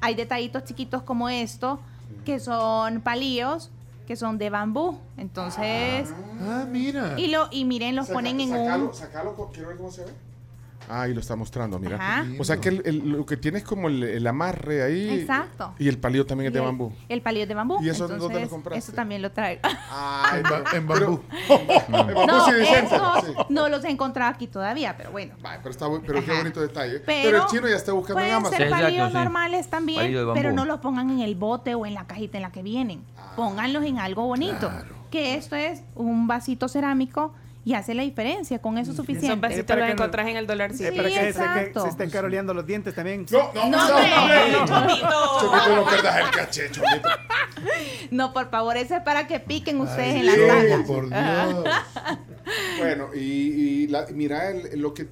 [0.00, 1.78] hay detallitos chiquitos como esto,
[2.24, 3.70] que son palillos,
[4.06, 4.98] que son de bambú.
[5.16, 6.08] Entonces,
[6.40, 7.14] Ah, mira.
[7.18, 8.94] y lo y miren, los Saca- ponen en sacalo, un...
[8.94, 10.12] sacalo, quiero ver cómo se ve.
[10.88, 11.96] Ah, ahí lo está mostrando, mira.
[11.96, 12.24] Ajá.
[12.38, 15.20] O sea que el- el- lo que tiene es como el, el amarre ahí.
[15.20, 15.74] Exacto.
[15.78, 16.92] Y el palillo también es de y el- bambú.
[17.08, 17.78] El palillo es de bambú.
[17.82, 18.78] ¿Y eso dónde lo entonces, compraste?
[18.78, 19.60] Eso también lo traigo.
[19.90, 21.22] Ay, En, ba- en bambú.
[21.88, 22.94] Bambú no, sí, Vicente.
[22.94, 23.32] esos Sí.
[23.48, 25.34] no los he encontrado aquí todavía, pero bueno.
[25.40, 27.00] Vale, pero, está, pero qué bonito detalle.
[27.00, 28.56] Pero, Pero, el chino ya está buscando en Pueden Amazon.
[28.56, 29.14] ser Sí, exacto, palillos sí.
[29.14, 30.32] normales también, bambú.
[30.34, 33.02] pero no los pongan en el bote o en la cajita en la que vienen.
[33.18, 33.32] Ah.
[33.36, 34.70] Pónganlos en algo bonito.
[35.10, 37.32] Que esto es un vasito cerámico
[37.66, 38.60] y hace la diferencia.
[38.60, 39.40] Con eso es Esos suficiente.
[39.40, 40.70] vasitos para los que encontrás en el dólar.
[40.72, 43.26] Sí, que se, que estén caroleando los dientes también.
[43.28, 46.70] No, no, No, no, no, no, perdas el caché.
[48.12, 51.64] No, por favor, eso es para que piquen ustedes Ay, en por Dios.
[52.78, 55.08] Bueno, y, y la- mira el- lo que...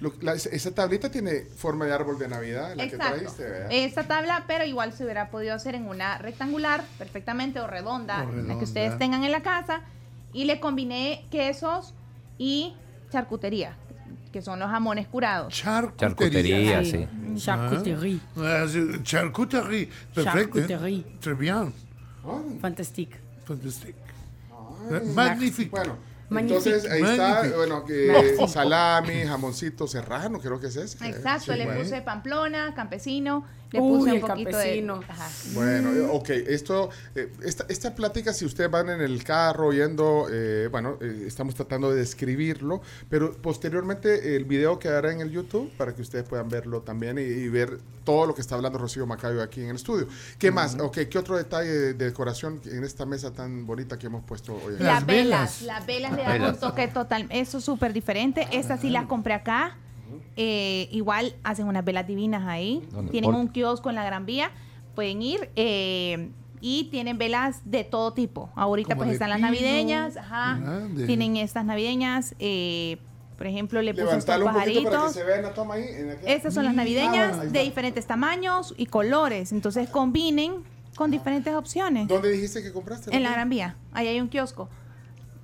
[0.00, 3.14] lo- la- esa tablita tiene forma de árbol de Navidad, la que Exacto.
[3.16, 3.68] trajiste, ¿verdad?
[3.70, 8.26] Esta tabla, pero igual se hubiera podido hacer en una rectangular perfectamente o redonda, O
[8.26, 8.58] la redonda.
[8.58, 9.80] que ustedes tengan en la casa.
[10.36, 11.94] Y le combiné quesos
[12.36, 12.74] y
[13.10, 13.74] charcutería,
[14.32, 15.52] que son los jamones curados.
[15.54, 17.06] Charcutería, sí.
[17.36, 18.20] Charcuterie.
[18.36, 19.88] Ah, sí, Charcuterie.
[20.14, 20.58] Perfecto.
[20.58, 20.66] ¿eh?
[20.68, 21.04] Charcuterie.
[21.20, 21.72] Très bien.
[22.24, 23.16] Ay, Fantastique.
[23.46, 23.94] Fantastic.
[24.90, 25.08] ay.
[25.14, 25.76] Magnífico.
[26.28, 27.56] Bueno, Entonces ahí está, Magnífico.
[27.56, 31.08] bueno, que salami, jamoncito serrano, creo que es ese.
[31.08, 31.80] Exacto, Sí, le bueno.
[31.80, 34.98] puse pamplona, campesino, le Uy, puse un el poquito campesino.
[35.00, 35.06] de...
[35.08, 35.28] Ajá.
[35.54, 40.28] Bueno, eh, ok, esto, eh, esta, esta plática, si ustedes van en el carro oyendo,
[40.30, 45.70] eh, bueno, eh, estamos tratando de describirlo, pero posteriormente el video quedará en el YouTube
[45.76, 49.06] para que ustedes puedan verlo también y, y ver todo lo que está hablando Rocío
[49.06, 50.06] Macayo aquí en el estudio.
[50.38, 50.76] ¿Qué más?
[50.80, 54.74] Ok, ¿qué otro detalle de decoración en esta mesa tan bonita que hemos puesto hoy?
[54.74, 54.82] aquí?
[54.84, 55.60] Las Las velas.
[55.60, 58.46] velas, las velas le dan un toque total, eso es súper diferente.
[58.52, 59.76] Estas sí las compré acá.
[60.36, 62.82] Eh, igual hacen unas velas divinas ahí.
[62.92, 63.10] ¿Dónde?
[63.10, 64.50] Tienen Por- un kiosco en la Gran Vía,
[64.94, 65.50] pueden ir.
[65.56, 68.50] eh, y tienen velas de todo tipo.
[68.56, 70.58] Ahorita Como pues están las navideñas, ajá.
[70.90, 72.34] de- Tienen estas navideñas.
[72.38, 72.96] eh,
[73.36, 75.12] por ejemplo, le puse estos pajaritos.
[75.12, 75.84] se vea en la toma ahí.
[75.86, 76.26] en aquel.
[76.28, 79.52] Estas son las Ah, navideñas de diferentes tamaños y colores.
[79.52, 80.64] Entonces combinen
[80.96, 82.08] con diferentes opciones.
[82.08, 83.14] ¿Dónde dijiste que compraste?
[83.14, 83.76] En la Gran Vía.
[83.92, 84.70] Ahí hay un kiosco.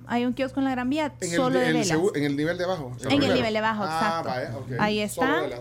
[0.07, 1.97] Hay un kiosco en la Gran Vía En el, solo de el velas.
[2.15, 2.91] en el nivel de abajo.
[3.09, 4.65] En el nivel de abajo, Ah, exacto.
[4.69, 4.83] vaya.
[4.83, 5.41] Ahí está.
[5.41, 5.59] velas.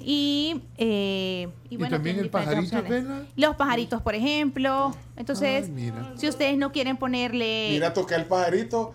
[0.00, 3.22] Y, eh, y ¿Y bueno, también el pajarito vela?
[3.36, 4.94] Los pajaritos, por ejemplo.
[5.16, 7.68] Entonces, Ay, si ustedes no quieren ponerle...
[7.70, 8.94] Mira, toca el pajarito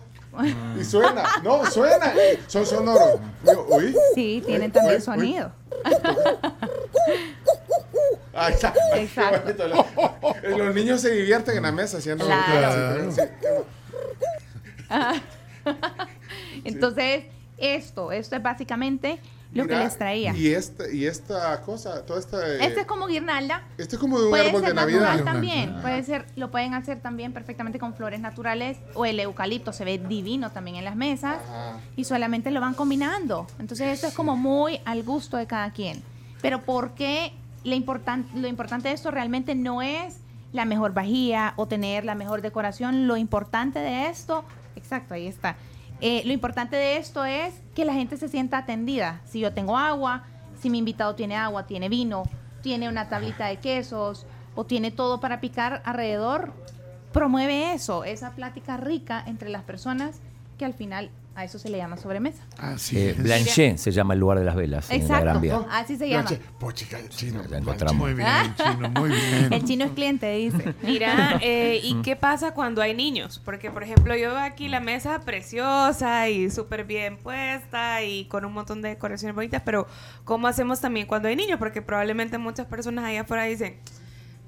[0.78, 1.24] y suena.
[1.42, 2.12] No, suena.
[2.46, 3.20] Son sonoros.
[3.42, 3.94] Digo, Uy.
[4.14, 5.52] Sí, tienen también Uy, sonido.
[8.34, 8.74] Ahí está.
[8.96, 9.66] Exacto.
[10.56, 12.26] Los, niños se divierten en la mesa haciendo.
[12.26, 13.10] Claro.
[13.10, 13.22] Sí.
[16.64, 17.24] Entonces,
[17.58, 19.18] esto, esto es básicamente
[19.52, 20.34] lo Mira, que les traía.
[20.36, 22.36] Y esta, y esta cosa, toda esta.
[22.46, 23.62] eh, Este es como guirnalda.
[23.78, 25.24] este es como de un Puede árbol ser de natural Navidad.
[25.24, 29.84] también, puede ser, lo pueden hacer también perfectamente con flores naturales o el eucalipto se
[29.84, 31.78] ve divino también en las mesas Ajá.
[31.96, 33.46] y solamente lo van combinando.
[33.58, 36.02] Entonces esto es como muy al gusto de cada quien.
[36.42, 37.32] Pero ¿por qué
[37.64, 40.18] lo, importan- lo importante de esto realmente no es
[40.52, 43.06] la mejor vajilla o tener la mejor decoración?
[43.06, 44.44] Lo importante de esto,
[44.76, 45.56] exacto, ahí está.
[46.00, 49.20] Eh, lo importante de esto es que la gente se sienta atendida.
[49.24, 50.24] Si yo tengo agua,
[50.60, 52.24] si mi invitado tiene agua, tiene vino,
[52.62, 56.52] tiene una tablita de quesos o tiene todo para picar alrededor,
[57.12, 60.20] promueve eso, esa plática rica entre las personas
[60.58, 62.42] que al final a eso se le llama sobremesa.
[62.58, 63.22] Así Eh, es.
[63.22, 65.60] Blanchet se llama el lugar de las velas en la Exacto, Gran Vía.
[65.70, 66.28] así se llama.
[66.28, 67.42] Planche- Pochica, chino.
[67.48, 67.96] Ya encontramos.
[68.00, 69.52] Muy bien, chino, muy bien.
[69.52, 70.74] El chino es cliente, dice.
[70.82, 73.40] Mira, eh, ¿y qué pasa cuando hay niños?
[73.44, 78.44] Porque, por ejemplo, yo veo aquí la mesa preciosa y súper bien puesta y con
[78.44, 79.86] un montón de decoraciones bonitas, pero
[80.24, 81.58] ¿cómo hacemos también cuando hay niños?
[81.58, 83.76] Porque probablemente muchas personas allá afuera dicen,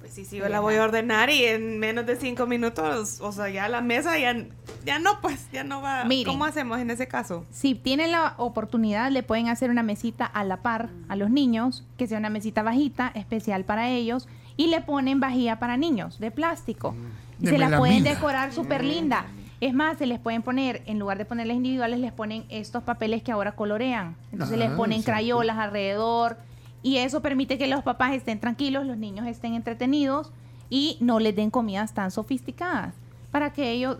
[0.09, 3.31] pues sí, sí, yo la voy a ordenar y en menos de cinco minutos, o
[3.31, 4.35] sea, ya la mesa ya,
[4.83, 6.03] ya no, pues, ya no va.
[6.05, 6.33] Miren.
[6.33, 7.45] ¿Cómo hacemos en ese caso?
[7.51, 11.83] Si tienen la oportunidad, le pueden hacer una mesita a la par a los niños,
[11.97, 16.31] que sea una mesita bajita, especial para ellos, y le ponen vajilla para niños de
[16.31, 16.95] plástico.
[17.39, 19.25] Y De se la pueden decorar súper linda.
[19.61, 23.21] Es más, se les pueden poner, en lugar de ponerles individuales, les ponen estos papeles
[23.23, 24.15] que ahora colorean.
[24.31, 25.11] Entonces les Ah, ponen exacto.
[25.11, 26.37] crayolas alrededor.
[26.81, 30.31] Y eso permite que los papás estén tranquilos, los niños estén entretenidos
[30.69, 32.93] y no les den comidas tan sofisticadas.
[33.31, 33.97] Para que ellos,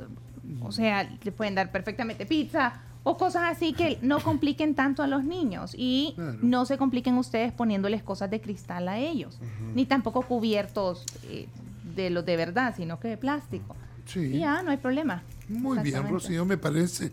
[0.61, 5.07] o sea, le pueden dar perfectamente pizza o cosas así que no compliquen tanto a
[5.07, 6.37] los niños y Claro.
[6.41, 9.39] no se compliquen ustedes poniéndoles cosas de cristal a ellos,
[9.75, 11.47] ni tampoco cubiertos eh,
[11.95, 13.75] de los de verdad, sino que de plástico.
[14.05, 14.19] Sí.
[14.21, 15.23] Y ya, no hay problema.
[15.49, 16.07] Muy bien.
[16.07, 17.11] Rocío, me parece.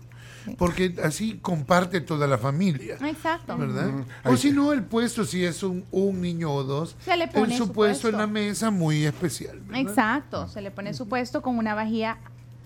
[0.58, 2.96] Porque así comparte toda la familia.
[3.04, 3.56] Exacto.
[3.56, 3.90] ¿Verdad?
[4.24, 7.56] O si no, el puesto, si es un, un niño o dos, Se le pone
[7.56, 9.60] su puesto en la mesa muy especial.
[9.60, 9.80] ¿verdad?
[9.80, 12.18] Exacto, se le pone su puesto con una vajilla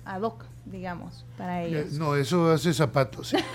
[0.04, 1.92] ad hoc, digamos, para Ya, ellos.
[1.94, 3.28] No, eso hace zapatos.
[3.28, 3.36] sí.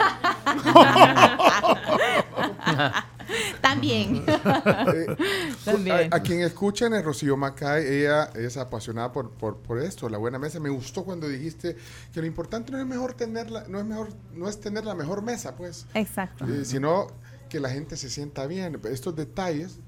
[3.61, 4.23] También.
[4.27, 5.15] Eh,
[5.65, 6.13] También.
[6.13, 10.17] A, a quien escuchan es Rocío Macay, ella es apasionada por, por, por esto, la
[10.17, 10.59] buena mesa.
[10.59, 11.75] Me gustó cuando dijiste
[12.13, 15.21] que lo importante no es mejor tenerla, no es mejor, no es tener la mejor
[15.23, 16.45] mesa, pues, Exacto.
[16.45, 17.07] eh, sino
[17.49, 18.79] que la gente se sienta bien.
[18.85, 19.79] Estos detalles,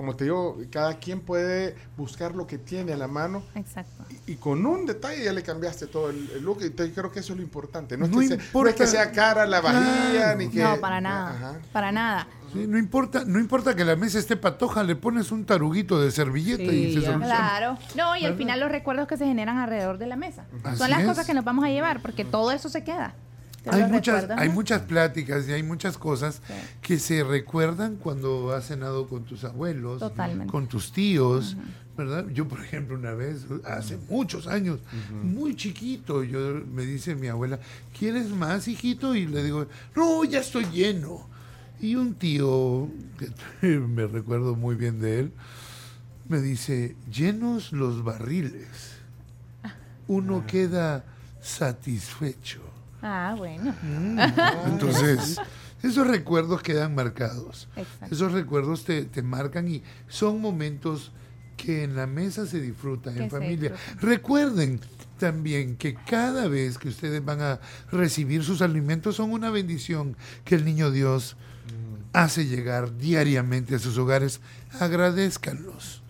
[0.00, 4.02] como te digo, cada quien puede buscar lo que tiene a la mano Exacto.
[4.26, 6.62] y, y con un detalle ya le cambiaste todo el, el look.
[6.64, 7.98] Y te- creo que eso es lo importante.
[7.98, 8.74] No, es, que sea, no es importa.
[8.76, 10.38] que sea cara la vajilla, Claro.
[10.38, 10.62] ni que...
[10.62, 11.28] No, para nada.
[11.36, 11.58] Ajá.
[11.70, 12.26] Para nada.
[12.50, 16.10] Sí, no, importa, no importa que la mesa esté patoja, le pones un taruguito de
[16.10, 17.26] servilleta y se soluciona.
[17.26, 17.78] Claro.
[17.94, 20.46] No, y al final los recuerdos que se generan alrededor de la mesa.
[20.64, 21.06] Así Son las es.
[21.08, 23.12] cosas que nos vamos a llevar, porque todo eso se queda.
[23.66, 26.54] Hay muchas, hay muchas pláticas y hay muchas cosas Sí.
[26.80, 30.50] que se recuerdan cuando has cenado con tus abuelos, Totalmente.
[30.50, 31.56] con tus tíos,
[31.96, 32.26] ¿verdad?
[32.32, 34.78] Yo, por ejemplo, una vez, hace muchos años,
[35.22, 37.58] muy chiquito, yo me dice mi abuela,
[37.98, 39.14] ¿quieres más, hijito?
[39.14, 41.28] Y le digo, no, ya estoy lleno.
[41.82, 42.88] Y un tío,
[43.60, 45.32] que me recuerdo muy bien de él,
[46.28, 48.68] me dice, llenos los barriles,
[50.08, 51.04] uno queda
[51.42, 52.60] satisfecho.
[53.02, 53.74] Ah, bueno.
[54.66, 55.40] Entonces,
[55.82, 57.68] esos recuerdos quedan marcados.
[57.76, 58.14] Exacto.
[58.14, 61.12] Esos recuerdos te, te marcan y son momentos
[61.56, 63.74] que en la mesa se disfrutan en familia.
[64.00, 64.80] Recuerden
[65.18, 67.60] también que cada vez que ustedes van a
[67.92, 71.36] recibir sus alimentos son una bendición que el niño Dios
[72.12, 74.40] hace llegar diariamente a sus hogares.
[74.80, 76.02] Agradezcanlos,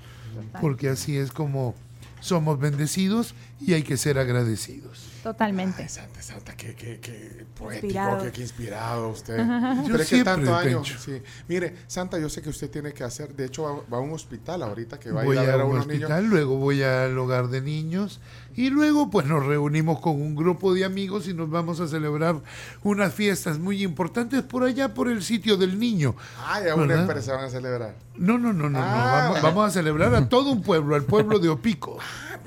[0.61, 1.75] porque así es como
[2.21, 5.10] somos bendecidos y hay que ser agradecidos.
[5.23, 5.89] Totalmente.
[5.89, 8.25] Santa, Santa, qué, qué, qué poético, Inspirado.
[8.25, 9.37] qué, qué inspirado usted.
[9.39, 10.97] Yo Pero es que siempre, tanto años.
[11.05, 11.21] Sí.
[11.47, 14.13] Mire, Santa, yo sé que usted tiene que hacer, de hecho va, va a un
[14.13, 16.31] hospital ahorita que va a voy ir a a, ver a un unos hospital, niños.
[16.33, 18.21] luego voy al hogar de niños
[18.57, 22.37] y luego pues nos reunimos con un grupo de amigos y nos vamos a celebrar
[22.83, 26.15] unas fiestas muy importantes por allá por el sitio del niño.
[26.39, 27.95] Ah, ya una empresa van a celebrar.
[28.17, 28.79] No, no, no, no, no.
[28.83, 29.23] Ah.
[29.29, 31.99] Vamos, vamos a celebrar a todo un pueblo, al pueblo de Opico.
[32.01, 32.39] Ah,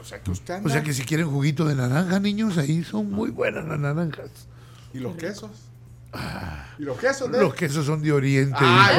[0.00, 0.68] o sea que usted anda.
[0.68, 4.30] O sea que si quieren juguito de naranja, niños, ahí son muy buenas las naranjas.
[4.94, 5.50] ¿Y los quesos?
[6.78, 7.30] ¿Y los quesos?
[7.30, 8.56] de- Los quesos son de Oriente.
[8.58, 8.90] Ah,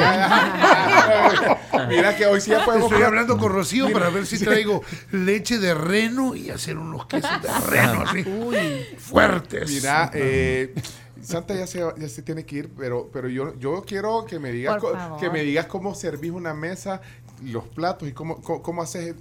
[1.34, 1.86] ya, ya.
[1.88, 2.90] Mira que hoy sí ya podemos.
[2.90, 7.30] Estoy hablando con Rocío para ver si traigo leche de reno y hacer unos quesos
[7.42, 8.24] de reno así.
[8.98, 9.68] Fuertes.
[9.70, 10.74] Mira, eh,
[11.22, 14.50] Santa ya se, ya se tiene que ir, pero, pero yo, yo quiero que me
[14.50, 14.82] digas
[15.20, 17.02] que me digas cómo servís una mesa,
[17.44, 19.14] los platos y cómo, cómo, cómo haces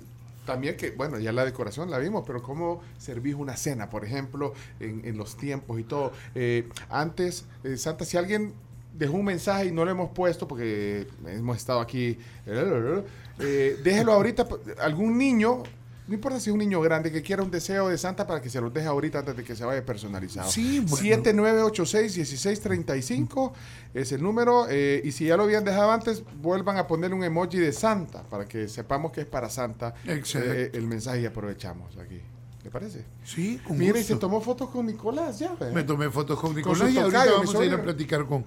[0.46, 4.54] también que, bueno, ya la decoración la vimos, pero cómo servís una cena, por ejemplo,
[4.80, 6.12] en, en los tiempos y todo.
[6.36, 8.54] Eh, antes, eh, Santa, si alguien
[8.98, 14.48] dejó un mensaje y no lo hemos puesto porque hemos estado aquí, eh, déjelo ahorita,
[14.80, 15.64] algún niño.
[16.12, 18.50] No importa si es un niño grande que quiera un deseo de Santa para que
[18.50, 20.52] se los deje ahorita antes de que se vaya personalizado.
[20.52, 20.98] Sí, bueno.
[21.24, 23.54] 7986-1635
[23.94, 24.66] es el número.
[24.70, 28.24] eh, y si ya lo habían dejado antes, vuelvan a poner un emoji de Santa
[28.24, 32.20] para que sepamos que es para Santa eh, el mensaje y aprovechamos aquí.
[32.62, 33.06] ¿Le parece?
[33.24, 35.56] Sí, con Mire, y se tomó fotos con Nicolás ya.
[35.74, 38.44] Me tomé fotos con Con Nicolás su y ahorita vamos a ir a platicar con,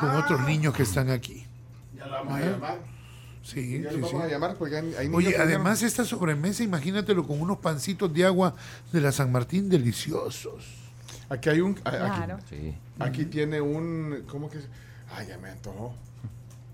[0.00, 1.46] con otros niños que están aquí.
[1.94, 3.01] Ya lo vamos a llamar.
[3.42, 4.12] Sí, Ya sí, lo sí.
[4.14, 8.54] vamos a llamar porque hay, Oye, además esta sobremesa, imagínatelo con unos pancitos de agua
[8.92, 10.64] de la San Martín deliciosos.
[11.28, 11.72] Aquí hay un.
[11.84, 12.38] Aquí, Claro.
[12.48, 12.74] Sí.
[12.98, 14.24] aquí tiene un.
[14.28, 14.58] ¿Cómo que?
[15.14, 15.94] Ay, ya me antojó.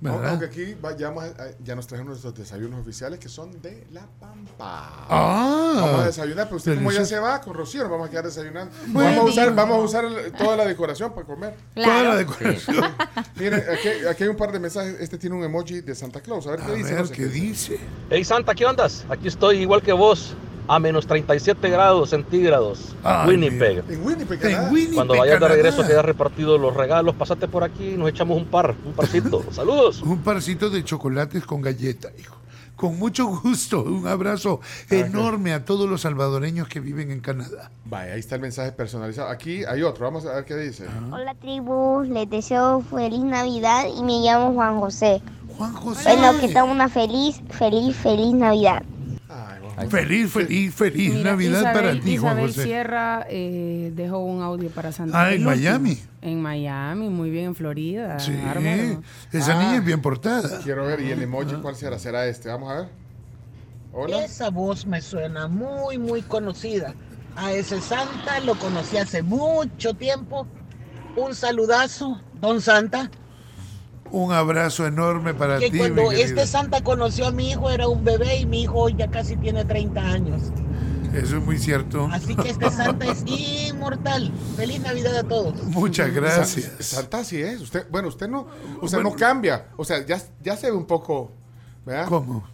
[0.01, 0.29] ¿Verdad?
[0.31, 3.85] Aunque aquí va- ya, vamos a- ya nos trajeron nuestros desayunos oficiales que son de
[3.91, 5.07] La Pampa.
[5.09, 8.11] Ah, Vamos a desayunar, pero usted como ya se va con Rocío, nos vamos a
[8.11, 8.73] quedar desayunando.
[8.89, 9.11] Bueno.
[9.11, 11.55] vamos a usar, vamos a usar el- toda la decoración para comer.
[11.75, 12.77] Toda la decoración.
[13.37, 14.97] Miren, aquí, aquí hay un par de mensajes.
[15.01, 16.47] Este tiene un emoji de Santa Claus.
[16.47, 16.91] A ver A qué dice.
[16.93, 17.49] ver José qué Cristian.
[17.79, 17.81] dice.
[18.11, 19.05] Hey Santa, ¿qué ondas?
[19.09, 20.35] Aquí estoy igual que vos,
[20.69, 23.83] a menos 37 grados centígrados, Ay, Winnipeg.
[23.89, 24.73] En Winnipeg, En.
[24.73, 28.37] Winnipeg, Cuando vayas de regreso hayas repartido los regalos, pasate por aquí y nos echamos
[28.37, 29.43] un par, un parcito.
[29.51, 30.03] Saludos.
[30.03, 32.37] Un parcito de chocolates con galleta, hijo.
[32.77, 33.83] Con mucho gusto.
[33.83, 37.73] Un abrazo enorme a todos los salvadoreños que viven en Canadá.
[37.87, 39.31] Vaya, ahí está el mensaje personalizado.
[39.31, 40.05] Aquí hay otro.
[40.05, 40.87] Vamos a ver qué dice.
[41.11, 45.21] Hola tribu, les deseo feliz Navidad y me llamo Juan José.
[45.57, 46.15] Juan José.
[46.15, 48.85] Bueno, que tengan una feliz, feliz, feliz Navidad.
[49.89, 52.63] Feliz, feliz, feliz Mira, Navidad Isabel, para ti, Juan Isabel José.
[52.65, 55.23] Sierra eh, dejó un audio para Santa.
[55.25, 55.45] Ah, en.
[55.45, 55.99] Miami.
[56.23, 58.19] En Miami, muy bien, en Florida.
[58.19, 59.03] Sí, bárbaro.
[59.33, 59.63] esa Ah.
[59.63, 60.61] niña es bien portada.
[60.63, 61.01] Quiero ver.
[61.01, 61.99] ¿Y el emoji cuál será?
[61.99, 62.49] ¿Será este?
[62.49, 62.89] Vamos a ver.
[63.93, 64.25] Hola.
[64.25, 66.95] Esa voz me suena muy, muy conocida.
[67.37, 70.47] A ese Santa lo conocí hace mucho tiempo.
[71.17, 73.11] Un saludazo, don Santa.
[74.11, 77.89] Un abrazo enorme para Que ti, cuando mi este Santa conoció a mi hijo era
[77.89, 80.41] un bebé y mi hijo hoy ya casi tiene 30 años.
[81.15, 82.09] Eso es muy cierto.
[82.13, 84.31] Así que este Santa es inmortal.
[84.57, 85.63] Feliz Navidad a todos.
[85.65, 86.71] Muchas gracias.
[86.81, 87.61] Sa- Santa sí es.
[87.61, 88.47] Usted, bueno, usted no,
[88.81, 89.69] o sea, no cambia.
[89.77, 91.33] O sea, ya, ya se ve un poco,
[91.87, 92.07] ¿verdad?
[92.09, 92.47] ¿Cómo?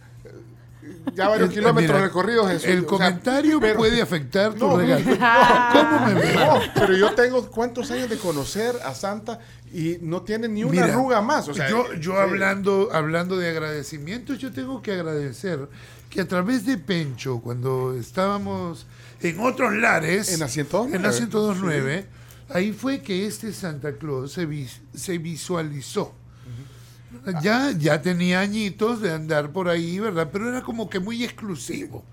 [1.13, 2.47] Ya varios Eh, kilómetros mira, recorridos.
[2.51, 5.03] Jesús, El o sea, comentario pero- puede afectar tu No, regalo.
[5.73, 6.39] ¿Cómo me veo?
[6.55, 9.39] No, pero yo tengo cuántos años de conocer a Santa
[9.73, 11.47] y no tiene ni una Mira, arruga más.
[11.47, 12.17] O sea, yo, yo sí.
[12.17, 15.67] hablando, hablando de agradecimientos, yo tengo que agradecer
[16.09, 18.85] que a través de Pencho, cuando estábamos
[19.21, 20.95] en otros lares, En la 102.9.
[20.95, 22.05] en la 102.9,
[22.49, 24.47] ahí fue que este Santa Claus se,
[24.93, 26.13] se visualizó.
[27.41, 30.29] Ya, ya tenía añitos de andar por ahí, ¿verdad?
[30.31, 32.03] Pero era como que muy exclusivo.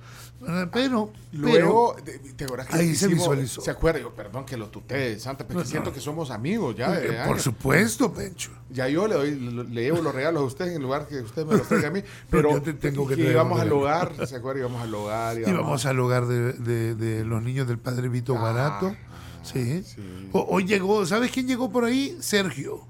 [0.41, 0.71] ¿verdad?
[0.73, 3.61] Pero, Luego, pero ¿te que ahí se visualizó.
[3.61, 4.01] ¿Se acuerda?
[4.01, 5.95] Yo, perdón que lo tutee, Santa, pero No, siento no.
[5.95, 6.91] que somos amigos ya.
[6.91, 7.43] de eh, por años.
[7.43, 8.51] supuesto, Pencho.
[8.69, 11.47] Ya yo le, doy, le, le llevo los regalos a usted en lugar que usted
[11.47, 12.03] me los traiga a mí.
[12.31, 14.61] Pero yo te tengo que íbamos al hogar, ¿se acuerda?
[14.63, 15.39] Íbamos al hogar.
[15.39, 18.97] Y vamos al hogar de, de- de los niños del padre Vito Ah, Barato.
[19.45, 19.85] Sí.
[19.85, 20.29] sí.
[20.33, 22.17] O- hoy llegó, ¿sabes quién llegó por ahí?
[22.21, 22.81] Sergio.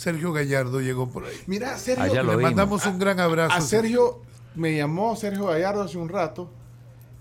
[0.00, 1.36] Sergio Gallardo llegó por ahí.
[1.46, 2.42] Mira, Sergio, Allá Le vimos.
[2.42, 3.52] mandamos un gran abrazo.
[3.54, 4.22] a Sergio
[4.54, 6.50] me llamó Sergio Gallardo hace un rato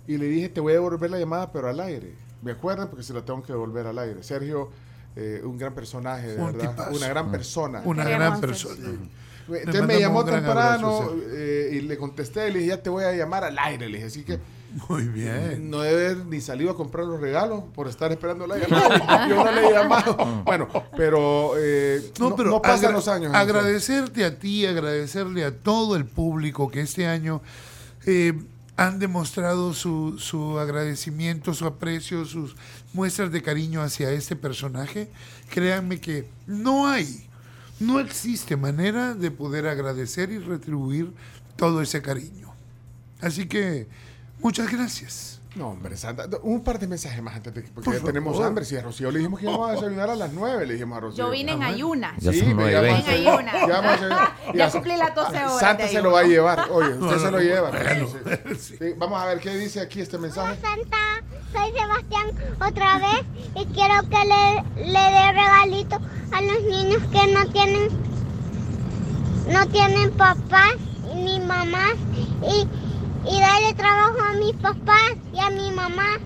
[0.08, 2.14] y le dije, te voy a devolver la llamada, pero al aire.
[2.42, 4.24] me acuerden porque se la tengo que devolver al aire.
[4.24, 4.70] Sergio,
[5.18, 6.72] eh, un gran personaje, de Un verdad.
[6.72, 6.96] tipazo.
[6.96, 7.82] Una gran persona.
[7.84, 8.76] Una gran persona.
[9.50, 13.04] Entonces Le me llamó temprano abrazo, eh, y le contesté, le dije, ya te voy
[13.04, 13.90] a llamar al aire.
[13.90, 14.40] Le dije, así que
[14.88, 15.70] Muy bien.
[15.70, 19.28] no debe haber ni salido a comprar los regalos por estar esperando la llamada.
[19.30, 20.16] Yo no le he llamado.
[20.46, 23.34] Bueno, pero, eh, no, pero no pasan agra- los años.
[23.34, 27.42] Agradecerte a ti, agradecerle a todo el público que este año
[28.06, 28.34] eh,
[28.78, 32.56] han demostrado su, su agradecimiento, su aprecio, sus
[32.94, 35.10] muestras de cariño hacia este personaje.
[35.50, 37.28] Créanme que no hay,
[37.80, 41.12] no existe manera de poder agradecer y retribuir
[41.56, 42.54] todo ese cariño.
[43.20, 43.88] Así que,
[44.40, 45.36] muchas gracias.
[45.56, 46.28] No, hombre, Santa.
[46.44, 48.48] Un par de mensajes más antes de que, porque Por ya tenemos favor.
[48.48, 48.66] hambre.
[48.66, 51.02] Si a Rocío le dijimos que íbamos a desayunar a las 9, le dijimos a
[51.02, 51.26] Rocío.
[51.26, 52.14] Yo vine en ayunas.
[52.22, 53.16] Ya Sí, llama- veinte.
[53.16, 53.54] En ayunas.
[53.56, 54.32] Ya vamos a desayunar.
[54.54, 55.60] Y Ya a- cumplí las 12 horas.
[55.60, 56.70] Santa se lo va a llevar.
[56.72, 57.72] Oye, usted No, se lo no, lleva.
[57.72, 58.08] bueno,
[58.60, 58.76] Sí.
[58.80, 60.56] Sí, Vamos a ver qué dice aquí este mensaje.
[60.62, 60.98] Santa,
[61.52, 62.28] soy Sebastián
[62.66, 63.26] otra vez
[63.56, 65.96] y quiero que le, le dé regalito
[66.32, 67.90] a los niños que no tienen
[69.52, 70.76] no tienen papás
[71.16, 71.96] ni mamás
[72.48, 72.68] y,
[73.30, 76.18] y darle trabajo a mis papás y a mi mamá.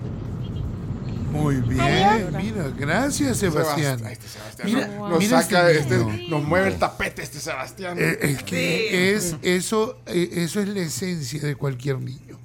[1.30, 2.32] Muy bien, Adiós.
[2.42, 3.98] mira, gracias Sebastián.
[3.98, 7.40] Sebast- este Sebastián Mira, nos- nos mira saca, este este, nos mueve el tapete este
[7.40, 7.96] Sebastián.
[7.98, 12.38] Eh, Es que es, eso, eh, eso es la esencia de cualquier niño.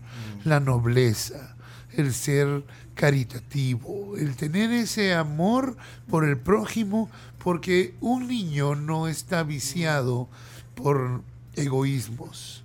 [0.43, 1.56] La nobleza,
[1.95, 2.63] el ser
[2.95, 5.78] caritativo, el tener ese amor
[6.10, 7.12] por el prójimo,
[7.43, 10.30] porque un niño no está viciado
[10.74, 11.22] por
[11.56, 12.59] egoísmos.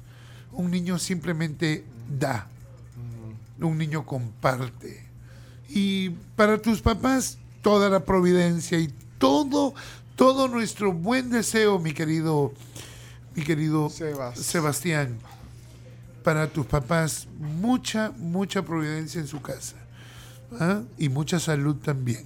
[0.54, 1.84] Un niño simplemente
[2.18, 2.46] da.
[3.60, 5.04] Un niño comparte.
[5.68, 9.74] Y para tus papás, toda la providencia y todo,
[10.16, 12.52] todo nuestro buen deseo, mi querido,
[13.34, 14.38] mi querido Sebas.
[14.38, 15.18] Sebastián.
[16.22, 19.76] Para tus papás, mucha, mucha providencia en su casa.
[20.58, 20.82] ¿ah?
[20.98, 22.24] Y mucha salud también.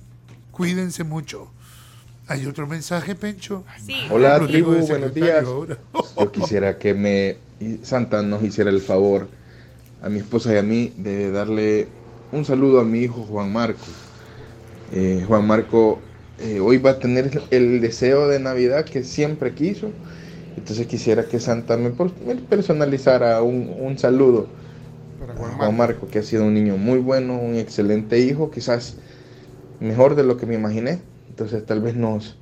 [0.52, 1.50] Cuídense mucho.
[2.26, 3.64] ¿Hay otro mensaje, Pencho?
[3.84, 4.06] Sí.
[4.10, 5.44] Hola tribu, buenos días.
[5.46, 5.78] ahora.
[6.16, 7.38] Yo quisiera que me
[7.82, 9.28] Santa nos hiciera el favor
[10.02, 11.88] a mi esposa y a mí de darle
[12.32, 13.86] un saludo a mi hijo Juan Marco.
[14.92, 15.98] Eh, Juan Marco
[16.40, 19.90] eh, hoy va a tener el deseo de Navidad que siempre quiso.
[20.56, 21.90] Entonces quisiera que Santa me,
[22.48, 24.48] personalizara un, un saludo
[25.18, 25.76] Para a Juan Juan Marco.
[25.76, 28.96] Marco, que ha sido un niño muy bueno, un excelente hijo, quizás
[29.80, 31.00] mejor de lo que me imaginé.
[31.28, 32.36] Entonces tal vez nos,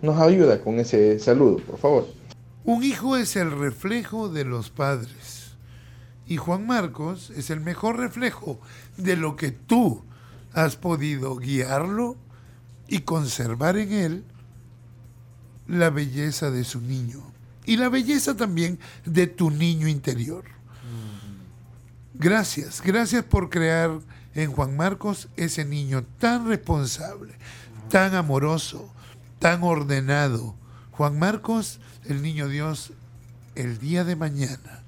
[0.00, 2.21] nos ayuda con ese saludo, por favor.
[2.64, 5.56] Un hijo es el reflejo de los padres.
[6.26, 8.60] Y Juan Marcos es el mejor reflejo
[8.96, 10.04] de lo que tú
[10.52, 12.16] has podido guiarlo
[12.88, 14.24] y conservar en él
[15.66, 17.22] la belleza de su niño.
[17.64, 20.44] Y la belleza también de tu niño interior.
[22.14, 23.98] Gracias, gracias por crear
[24.34, 27.34] en Juan Marcos ese niño tan responsable,
[27.88, 28.92] tan amoroso,
[29.38, 30.54] tan ordenado.
[30.92, 32.92] Juan Marcos, el niño Dios,
[33.54, 34.80] el día de mañana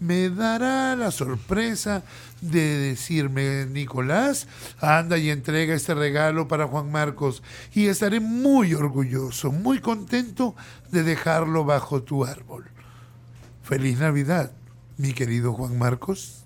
[0.00, 2.02] me dará la sorpresa
[2.40, 4.48] de decirme, Nicolás,
[4.80, 7.42] anda y entrega este regalo para Juan Marcos
[7.74, 10.54] y estaré muy orgulloso, muy contento
[10.90, 12.64] de dejarlo bajo tu árbol.
[13.62, 14.52] Feliz Navidad,
[14.96, 16.44] mi querido Juan Marcos.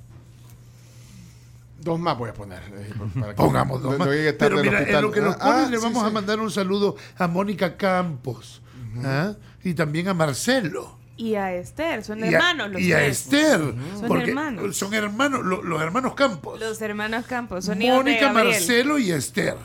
[1.81, 2.61] Dos más voy a poner.
[2.75, 4.09] eh, para que Pongamos dos más.
[4.39, 6.09] Pero mira, en lo que nos Ah, ah, le sí, vamos sí.
[6.09, 8.63] a mandar un saludo a Mónica Campos
[9.05, 9.35] ¿ah?
[9.65, 10.99] Y también a Marcelo.
[11.17, 13.07] Y a Esther, son Y a, hermanos los y a.
[13.07, 13.61] Esther.
[13.99, 14.77] Son porque hermanos.
[14.77, 16.59] Son hermanos, lo- los hermanos Campos.
[16.61, 18.33] Los hermanos Campos, son Mónica.
[18.33, 19.57] Marcelo y Esther.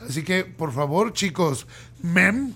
[0.00, 1.66] Así que, por favor, chicos,
[2.02, 2.52] mem,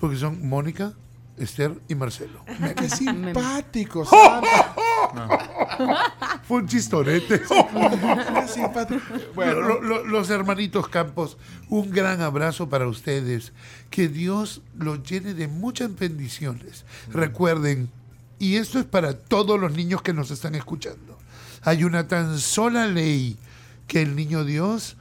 [0.00, 0.92] porque son Mónica,
[1.36, 2.44] Esther y Marcelo.
[2.76, 4.40] Qué simpático, ¡Oh!
[4.40, 6.40] Santa.
[6.46, 7.40] Fue un chistorete.
[7.40, 9.00] Qué simpático.
[9.34, 11.36] Bueno, Lo- lo- los hermanitos Campos,
[11.68, 13.52] un gran abrazo para ustedes.
[13.90, 16.84] Que Dios los llene de muchas bendiciones.
[17.10, 17.90] Recuerden,
[18.38, 21.18] y esto es para todos los niños que nos están escuchando,
[21.62, 23.38] hay una tan sola ley
[23.86, 24.96] que el niño Dios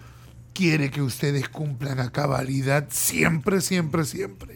[0.53, 4.52] quiere que ustedes cumplan a cabalidad siempre, siempre, siempre.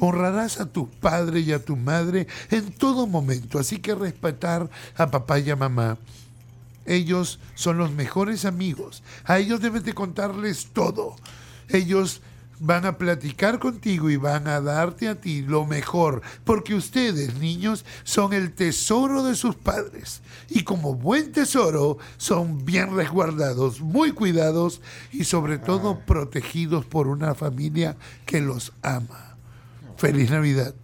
[0.00, 5.10] Honrarás a tu padre y a tu madre en todo momento, así que respetar a
[5.10, 5.98] papá y a mamá.
[6.84, 9.02] Ellos son los mejores amigos.
[9.24, 11.16] A ellos debes de contarles todo.
[11.68, 12.20] Ellos
[12.64, 17.84] van a platicar contigo y van a darte a ti lo mejor, porque ustedes, niños,
[18.04, 20.22] son el tesoro de sus padres.
[20.48, 27.34] Y como buen tesoro, son bien resguardados, muy cuidados y sobre todo protegidos por una
[27.34, 27.96] familia
[28.26, 29.31] que los ama.
[30.02, 30.74] Feliz Navidad.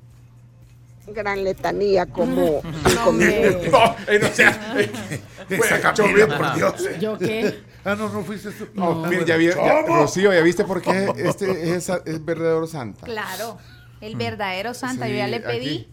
[1.09, 3.73] Gran letanía como cinco minutos.
[3.73, 4.91] no, eh, no sea, eh,
[5.51, 6.89] Esa Camila, por Dios.
[7.01, 7.59] ¿Yo qué?
[7.85, 8.69] Ah, no, no fuiste tú.
[8.75, 13.07] No, mira, ya vi- ya- ¿ya viste por qué este es, es verdadero santa?
[13.07, 13.59] Claro,
[14.01, 15.07] el verdadero santa.
[15.07, 15.89] Sí, Yo ya le aquí.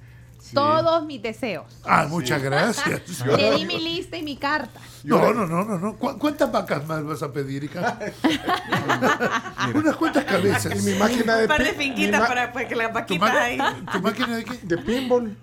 [0.46, 0.54] Sí.
[0.56, 1.66] todos mis deseos.
[1.86, 2.88] Ah, muchas gracias.
[3.26, 4.80] Le di mi lista y mi carta.
[5.04, 5.96] No, no, no, no, no.
[5.98, 7.98] ¿Cu- ¿Cuántas vacas más vas a pedir, hija?
[9.74, 10.76] Unas cuantas cabezas.
[10.76, 13.58] Y mi máquina de Un par de finquitas para, para que las ¿Tu, vaquitas ahí.
[13.92, 14.60] ¿Tu máquina de qué?
[14.62, 15.38] de pinball.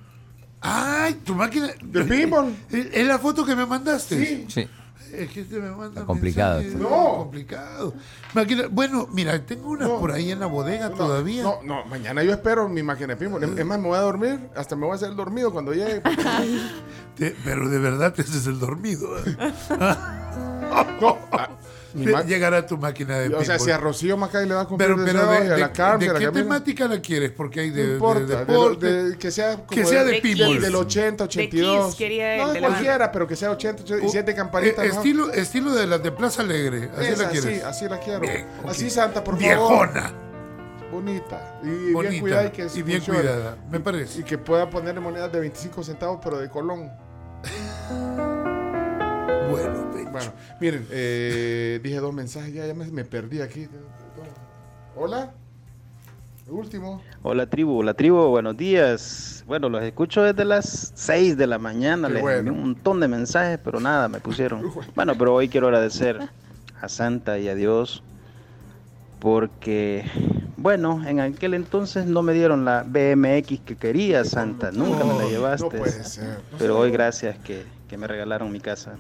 [0.61, 1.69] Ay, tu máquina.
[1.83, 2.55] De pinball.
[2.71, 4.25] ¿Es es la foto que me mandaste?
[4.25, 4.47] Sí.
[4.49, 4.69] Sí.
[5.13, 6.63] Es que te me manda Está complicado.
[6.77, 6.89] No.
[7.19, 7.93] complicado.
[8.35, 9.99] Máquina- bueno, mira, tengo una No.
[10.01, 11.43] por ahí en la bodega No, todavía.
[11.43, 13.43] No, no, mañana yo espero mi máquina de pinball.
[13.45, 14.49] Es más, me voy a dormir.
[14.57, 16.01] Hasta me voy a hacer el dormido cuando llegue.
[17.17, 19.09] Te- pero de verdad te haces el dormido.
[21.01, 21.19] No,
[21.95, 23.61] ma- Llegará tu máquina de o sea, pinball.
[23.61, 25.73] si a Rocío Macay le va a cumplir pero, pero de, y a de- la
[25.73, 27.31] Carmen, ¿de a la qué Camila, temática la quieres?
[27.33, 28.87] Porque hay de, No de- importa, de de deporte.
[28.93, 30.61] de- que sea como que sea de pinball.
[30.61, 31.87] del 80, 82.
[31.87, 34.85] Kiss quería no, de de la- cualquiera, pero que sea 80, 80 y 7 campanitas.
[34.85, 34.95] Eh, ¿no?
[34.95, 36.91] estilo, estilo de las de Plaza Alegre.
[36.97, 37.57] Así Esa, la quieres.
[37.59, 38.21] sí, así la quiero.
[38.21, 38.71] Bien, ok.
[38.71, 39.89] Así, Santa, por favor.
[39.93, 40.13] Viejona.
[40.91, 41.59] Bonita.
[41.63, 42.21] Y bien Bonita.
[42.21, 43.21] cuidada y que y bien funcione.
[43.21, 43.57] cuidada.
[43.71, 44.21] Me parece.
[44.21, 46.91] Y que pueda ponerle monedas de 25 centavos, pero de Colón.
[49.51, 49.92] Bueno.
[50.13, 53.67] Bueno, miren, eh, dije dos mensajes, ya, ya me, me perdí aquí.
[54.97, 55.33] Hola.
[56.49, 57.01] Último.
[57.23, 59.43] Hola tribu, la tribu, buenos días.
[59.47, 62.39] Bueno, los escucho desde las 6 de la mañana, Qué les bueno.
[62.39, 64.63] envié un montón de mensajes, pero nada, me pusieron.
[64.95, 66.19] Bueno, pero hoy quiero agradecer
[66.81, 68.03] a Santa y a Dios
[69.21, 70.05] porque,
[70.57, 75.25] bueno, en aquel entonces no me dieron la BMX que quería Santa, nunca me la
[75.27, 75.65] llevaste.
[75.65, 76.41] No puede ser.
[76.59, 78.97] Pero hoy gracias que, que me regalaron mi casa.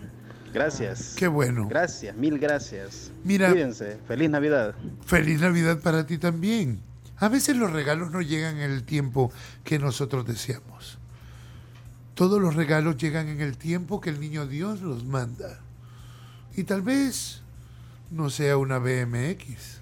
[0.52, 1.14] Gracias.
[1.16, 1.66] Qué bueno.
[1.68, 3.10] Gracias, mil gracias.
[3.24, 4.74] Mira- Cuídense, feliz Navidad.
[5.06, 6.80] Feliz Navidad para ti también.
[7.18, 9.32] A veces los regalos no llegan en el tiempo
[9.64, 10.98] que nosotros deseamos.
[12.14, 15.60] Todos los regalos llegan en el tiempo que el niño Dios los manda.
[16.54, 17.40] Y tal vez
[18.10, 19.80] no sea una BMX.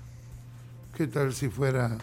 [0.97, 1.99] ¿Qué tal si fuera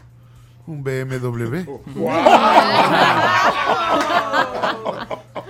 [0.66, 1.56] un BMW?
[1.56, 1.68] Eh,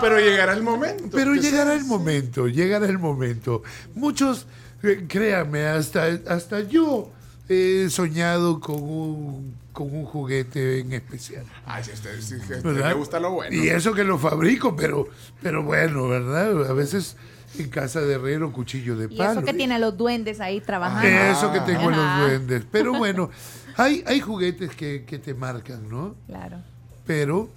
[0.00, 1.08] pero llegará el momento.
[1.12, 3.62] Pero llegará el momento, llegará el momento.
[3.94, 4.46] Muchos,
[4.82, 7.10] eh, créanme, hasta, hasta yo
[7.48, 11.44] he soñado con un, con un juguete en especial.
[11.66, 12.88] Ay, si a usted que ¿verdad?
[12.88, 13.54] le gusta lo bueno.
[13.54, 15.08] Y eso que lo fabrico, pero,
[15.42, 16.68] pero bueno, ¿verdad?
[16.70, 17.16] A veces
[17.58, 19.32] en casa de herrero, cuchillo de Y palo.
[19.32, 21.08] eso que tiene a los duendes ahí trabajando.
[21.08, 22.22] Eso que tengo en los Ajá.
[22.22, 22.62] duendes.
[22.70, 23.30] Pero bueno,
[23.76, 26.14] hay, hay juguetes que, que te marcan, ¿no?
[26.28, 26.58] Claro.
[27.06, 27.48] pero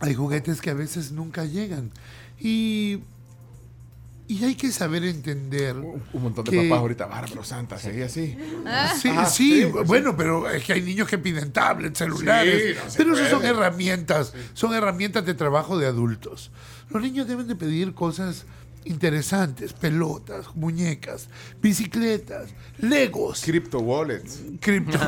[0.00, 1.90] hay juguetes que a veces nunca llegan.
[2.38, 2.98] Y,
[4.28, 5.76] y hay que saber entender.
[5.76, 8.36] Un montón de que- papás ahorita, bárbaro, Santa, seguía así.
[9.00, 12.76] Sí, Ah, sí, sí, pues, bueno, pero es que hay niños que piden tablets, celulares.
[12.76, 16.50] Sí, no pero eso son herramientas, son herramientas de trabajo de adultos.
[16.90, 18.44] Los niños deben de pedir cosas
[18.86, 21.28] interesantes, pelotas, muñecas,
[21.60, 24.42] bicicletas, legos, Crypto wallets.
[24.60, 24.98] cripto.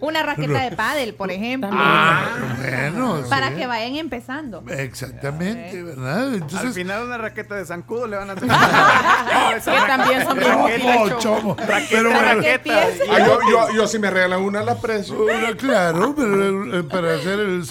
[0.00, 1.70] Una raqueta de pádel, por ejemplo.
[1.72, 3.56] Ah, bueno, para sí.
[3.56, 4.64] que vayan empezando.
[4.68, 6.28] Exactamente, ¿verdad?
[6.28, 8.48] Al Entonces, final una raqueta de zancudo le van a hacer.
[9.68, 11.56] Que también son bien útiles, Oh, chomo.
[11.56, 12.86] Pero Raqueta, bueno, raqueta.
[13.10, 15.22] Ah, yo, yo, yo si me regalan una la aprecio.
[15.24, 17.64] Una, claro, pero, eh, para hacer el.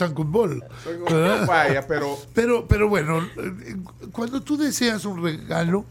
[1.10, 1.46] ¿verdad?
[1.48, 3.78] Vaya, pero Pero, pero bueno, eh,
[4.12, 5.86] cuando tú deseas un regalo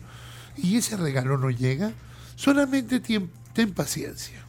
[0.57, 1.93] y ese regalo no llega,
[2.35, 4.43] solamente ten paciencia.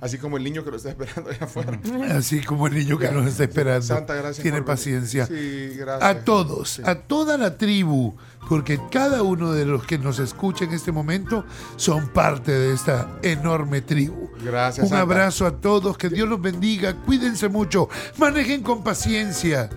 [0.00, 1.78] así como el niño que lo está esperando allá afuera.
[2.10, 3.82] Así como el niño que nos está esperando.
[3.82, 4.42] Santa, gracias.
[4.42, 5.26] Tiene por paciencia.
[5.26, 6.10] Sí, gracias.
[6.10, 8.14] A todos, a toda la tribu,
[8.48, 11.44] porque cada uno de los que nos escucha en este momento
[11.76, 14.30] son parte de esta enorme tribu.
[14.44, 15.02] Gracias, Un Santa.
[15.02, 19.68] abrazo a todos, que Dios los bendiga, cuídense mucho, manejen con paciencia.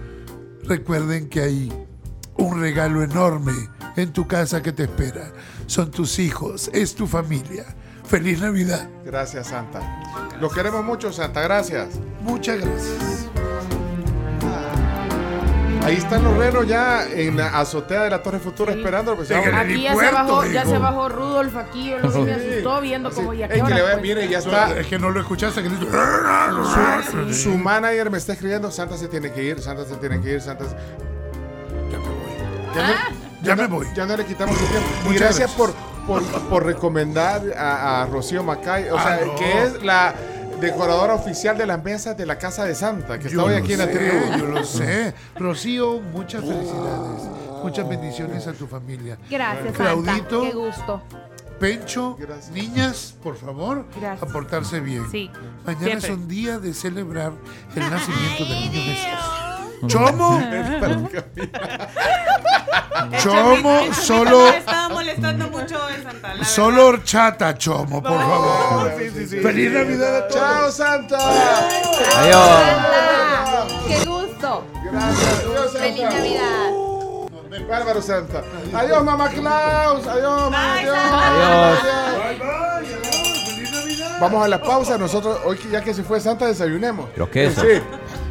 [0.65, 1.73] Recuerden que hay
[2.37, 3.53] un regalo enorme
[4.01, 5.31] en tu casa que te espera.
[5.67, 7.65] Son tus hijos, es tu familia.
[8.05, 8.89] Feliz Navidad.
[9.05, 9.81] Gracias, Santa.
[10.39, 11.41] Lo queremos mucho, Santa.
[11.41, 11.89] Gracias.
[12.21, 13.27] Muchas gracias.
[15.83, 19.15] Ahí están los renos ya en la azotea de la Torre Futura esperando.
[19.15, 19.31] Pues.
[19.31, 22.47] Aquí ya se bajó, ya se bajó Rudolf aquí, yo lo vi, me Sí.
[22.49, 24.77] asustó viendo como ya Es que le va, mire, ya está.
[24.77, 25.63] Es que no lo escuchaste.
[25.63, 30.19] Que Su, su manager me está escribiendo, Santa se tiene que ir, Santa se tiene
[30.21, 30.75] que ir, Santa se-
[31.91, 32.75] Ya me voy.
[32.75, 33.87] Ya, no, Ya me voy.
[33.95, 34.87] ya no le quitamos su tiempo.
[35.03, 35.51] Y Muchas gracias, gracias.
[35.57, 35.73] Por,
[36.05, 39.35] por, por recomendar a, a Rocío Macay, o Ah, sea, no.
[39.35, 40.13] que es la
[40.59, 43.79] decoradora oficial de las mesas de la Casa de Santa, que está hoy aquí en
[43.79, 44.37] la tribu.
[44.37, 45.13] Yo lo sé.
[45.37, 47.23] Rocío, muchas felicidades.
[47.63, 49.17] Muchas bendiciones a tu familia.
[49.29, 50.41] Gracias, Claudito.
[50.41, 50.49] Santa.
[50.49, 51.01] Qué gusto.
[51.59, 52.51] Pencho, Gracias.
[52.51, 54.23] niñas, por favor, Gracias.
[54.29, 55.05] a portarse bien.
[55.11, 55.29] Sí,
[55.65, 56.09] Mañana siempre.
[56.09, 57.33] es un día de celebrar
[57.75, 59.48] el nacimiento del niño Jesús.
[59.87, 60.41] ¿Chomo?
[63.23, 66.43] Chomo, solo, Estaba molestando mucho en Santa.
[66.43, 68.93] solo horchata, Chomo, por favor.
[68.97, 69.39] Sí, sí, sí.
[69.39, 70.41] Feliz Navidad a todos.
[70.41, 71.17] ¡Chao, Santa!
[72.19, 73.73] Adiós.
[73.87, 74.65] ¡Qué gusto!
[74.83, 75.39] Gracias.
[75.39, 75.79] Adiós, Santa.
[75.79, 76.69] ¡Feliz Navidad!
[77.67, 78.43] Bárbaro Santa.
[78.73, 80.07] Adiós, mamá Klaus.
[80.07, 80.73] Adiós, mamá.
[80.75, 81.79] Bye, Adiós.
[82.29, 82.68] Adiós.
[84.19, 84.97] Vamos a la pausa.
[84.97, 87.09] Nosotros, hoy que- ya que se fue Santa, desayunemos.
[87.15, 87.63] Los quesos.
[87.63, 87.81] Sí.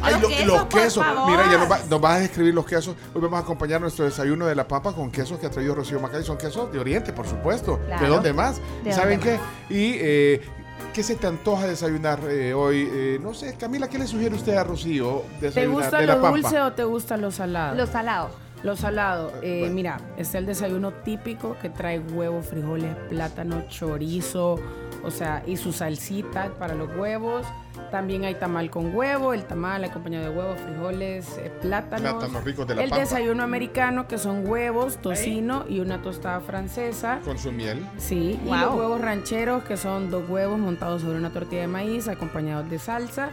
[0.01, 1.27] Ay, Los lo- quesos, los.
[1.29, 2.95] Mira, ya nos, va- nos vas a describir los quesos.
[3.13, 5.99] Hoy vamos a acompañar nuestro desayuno de la pampa con quesos que ha traído Rocío
[5.99, 6.23] Macay.
[6.23, 7.79] Son quesos de Oriente, por supuesto.
[7.85, 8.03] Claro.
[8.03, 8.61] ¿De dónde más?
[8.83, 9.73] ¿De ¿Saben dónde qué?
[9.75, 10.41] Y eh,
[10.93, 12.87] ¿qué se te antoja desayunar eh, hoy?
[12.91, 16.29] Eh, no sé, Camila, ¿qué le sugiere usted a Rocío ¿Te gusta de lo la
[16.29, 17.75] dulce o te gusta lo salado?
[17.75, 18.31] Los salados.
[18.61, 19.31] Lo salado.
[19.41, 19.73] eh, Bueno.
[19.75, 24.59] Mira, es el desayuno típico que trae huevo, frijoles, plátano, chorizo,
[25.03, 27.45] o sea, y su salsita para los huevos.
[27.91, 32.13] También hay tamal con huevo, el tamal acompañado de huevos, frijoles, eh, plátanos.
[32.13, 33.03] Plátanos ricos de la el pampa.
[33.03, 37.19] desayuno americano que son huevos, tocino y una tostada francesa.
[37.23, 37.85] Con su miel.
[37.97, 42.07] Sí, y los huevos rancheros que son dos huevos montados sobre una tortilla de maíz
[42.07, 43.29] acompañados de salsa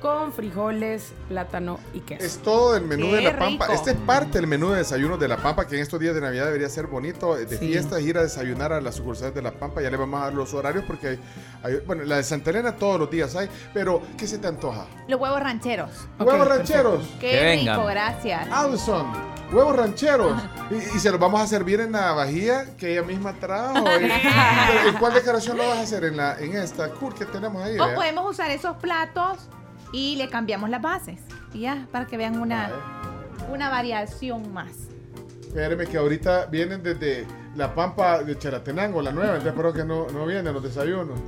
[0.00, 2.24] con frijoles, plátano y queso.
[2.24, 3.66] Es todo del menú Qué de la Pampa.
[3.66, 3.72] rico.
[3.74, 6.20] Este es parte del menú de desayuno de la Pampa, que en estos días de
[6.20, 7.68] Navidad debería ser bonito, eh, de Sí.
[7.68, 9.82] fiestas, ir a desayunar a las sucursales de la Pampa.
[9.82, 11.20] Ya le vamos a dar los horarios porque hay,
[11.62, 14.86] hay- bueno, la de Santa Elena todos los días hay, pero ¿qué se te antoja?
[15.08, 15.90] Los huevos rancheros.
[16.18, 16.54] Huevos perfecto.
[16.56, 17.08] rancheros.
[17.20, 17.70] ¡Qué Que rico!
[17.70, 17.86] vengan.
[17.90, 18.48] Gracias.
[18.50, 19.06] Allison,
[19.52, 20.40] huevos rancheros.
[20.70, 23.84] Y, y se los vamos a servir en la vajilla que ella misma trajo.
[24.00, 26.04] ¿Y- ¿En cuál decoración lo vas a hacer?
[26.04, 27.78] En, la, en esta cool que tenemos ahí.
[27.78, 27.94] O vea?
[27.94, 29.38] podemos usar esos platos
[29.92, 31.20] y le cambiamos las bases.
[31.52, 32.70] Y ya, para que vean una,
[33.52, 34.70] una variación más.
[35.42, 37.26] Espéreme que ahorita vienen desde
[37.56, 41.18] la Pampa de Charatenango, la nueva, entonces espero que no, no vienen los desayunos.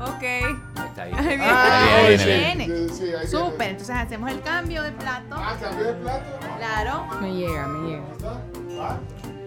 [0.00, 0.22] Ok.
[0.22, 1.18] Está bien.
[1.18, 1.44] Ahí viene.
[1.46, 2.88] Ah, Ahí sí, viene, viene.
[2.88, 3.70] sí, sí, ahí Súper, viene.
[3.70, 5.34] entonces hacemos el cambio de plato.
[5.36, 6.24] Ah, cambió de plato.
[6.58, 7.06] Claro.
[7.20, 8.98] Me llega, me llega.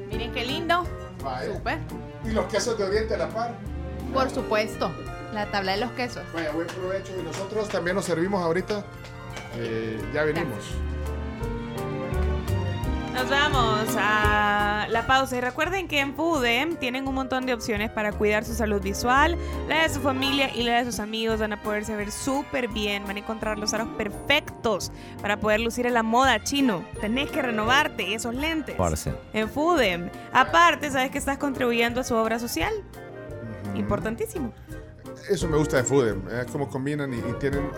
[0.09, 0.83] Miren qué lindo.
[1.23, 1.53] vaya.
[1.53, 1.79] Súper.
[2.25, 3.55] Y los quesos de Oriente a la par.
[4.13, 4.91] Por supuesto.
[5.37, 6.23] La tabla de los quesos.
[6.33, 7.13] Vaya, buen provecho.
[7.15, 8.83] Y nosotros también nos servimos ahorita.
[9.57, 10.57] Eh, ya venimos.
[13.13, 17.91] Nos vamos a la pausa y recuerden que en Foodem tienen un montón de opciones
[17.91, 21.39] para cuidar su salud visual, la de su familia y la de sus amigos.
[21.39, 25.85] Van a poderse ver súper bien, van a encontrar los aros perfectos para poder lucir
[25.85, 26.83] en la moda chino.
[26.99, 29.13] Tenés que renovarte esos lentes Parce.
[29.33, 30.09] en Foodem.
[30.33, 32.73] Aparte, sabes que estás contribuyendo a su obra social.
[33.75, 34.51] Importantísimo.
[35.29, 36.21] Eso me gusta de Foodem.
[36.29, 37.69] Es como combinan y, tienen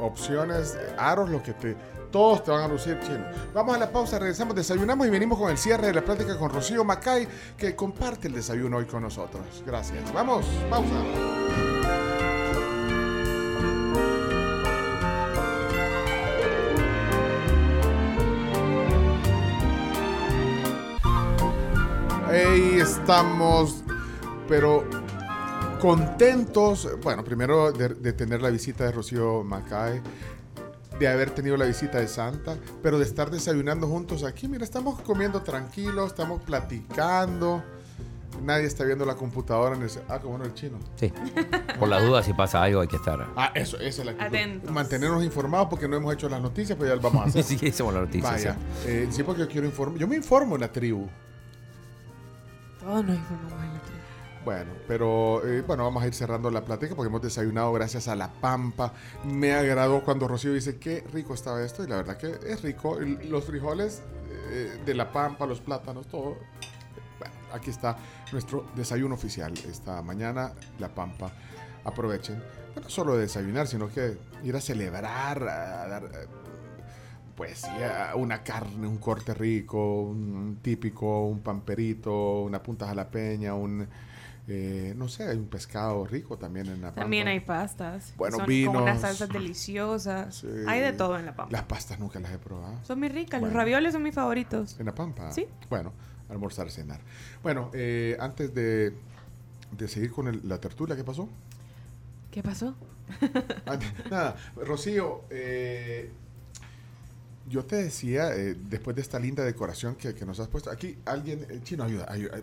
[0.00, 1.76] opciones, aros, lo que te.
[2.10, 3.24] Todos te van a lucir chino.
[3.52, 6.50] Vamos a la pausa, regresamos, desayunamos y venimos con el cierre de la plática con
[6.50, 7.26] Rocío Macay,
[7.58, 9.42] que comparte el desayuno hoy con nosotros.
[9.66, 10.12] Gracias.
[10.12, 11.02] Vamos, pausa.
[22.28, 23.82] Ahí estamos,
[24.48, 24.84] pero
[25.78, 26.88] contentos.
[27.02, 30.00] Bueno, primero de, de tener la visita de Rocío Macay,
[30.98, 34.48] de haber tenido la visita de Santa, pero de estar desayunando juntos aquí.
[34.48, 37.62] Mira, estamos comiendo tranquilos, estamos platicando.
[38.42, 39.90] Nadie está viendo la computadora en el...
[40.08, 40.78] Ah, como no el chino.
[40.96, 41.10] Sí.
[41.78, 43.26] Por las dudas, si pasa algo, hay que estar.
[43.34, 44.26] Ah, eso, esa es la actitud.
[44.28, 44.70] Atentos.
[44.70, 47.42] Mantenernos informados porque no hemos hecho las noticias, pero ya las vamos a hacer.
[47.44, 48.30] Sí, hicimos la noticia.
[48.30, 48.56] Vaya.
[48.82, 48.88] sí.
[48.88, 49.98] Eh, sí, porque yo quiero informar.
[49.98, 51.08] Yo me informo en la tribu.
[52.80, 53.95] Todos nos informamos en la tribu.
[54.46, 58.14] Bueno, pero eh, bueno, vamos a ir cerrando la plática porque hemos desayunado gracias a
[58.14, 58.92] la pampa.
[59.24, 62.96] Me agradó cuando Rocío dice qué rico estaba esto y la verdad que es rico.
[63.00, 64.04] Los frijoles
[64.52, 66.36] eh, de la pampa, los plátanos, todo.
[67.18, 67.96] Bueno, aquí está
[68.30, 71.32] nuestro desayuno oficial esta mañana, la pampa.
[71.82, 72.40] Aprovechen,
[72.80, 76.28] no solo de desayunar, sino que ir a celebrar, a dar eh,
[77.34, 83.88] poesía, una carne, un corte rico, un típico, un pamperito, una punta jalapeña, un,
[84.48, 87.00] eh, no sé, hay un pescado rico también en la pampa.
[87.02, 88.12] También hay pastas.
[88.16, 88.74] Bueno, Son vinos.
[88.74, 90.34] Con unas salsas deliciosas.
[90.36, 90.46] Sí.
[90.68, 91.50] Hay de todo en la pampa.
[91.52, 92.78] Las pastas nunca las he probado.
[92.84, 93.40] Son muy ricas.
[93.42, 94.78] Los ravioles son mis favoritos.
[94.78, 95.32] ¿En la pampa?
[95.32, 95.46] Sí.
[95.68, 95.92] Bueno,
[96.28, 97.00] almorzar, cenar.
[97.42, 98.94] Bueno, eh, antes de,
[99.76, 101.28] de seguir con el- la tertulia, ¿qué pasó?
[102.30, 102.74] ¿Qué pasó?
[103.66, 103.78] Ah,
[104.10, 106.10] Nada, Rocío, eh,
[107.48, 110.98] yo te decía, eh, después de esta linda decoración que, que nos has puesto, aquí
[111.04, 112.38] alguien, el chino, ayuda, ayuda.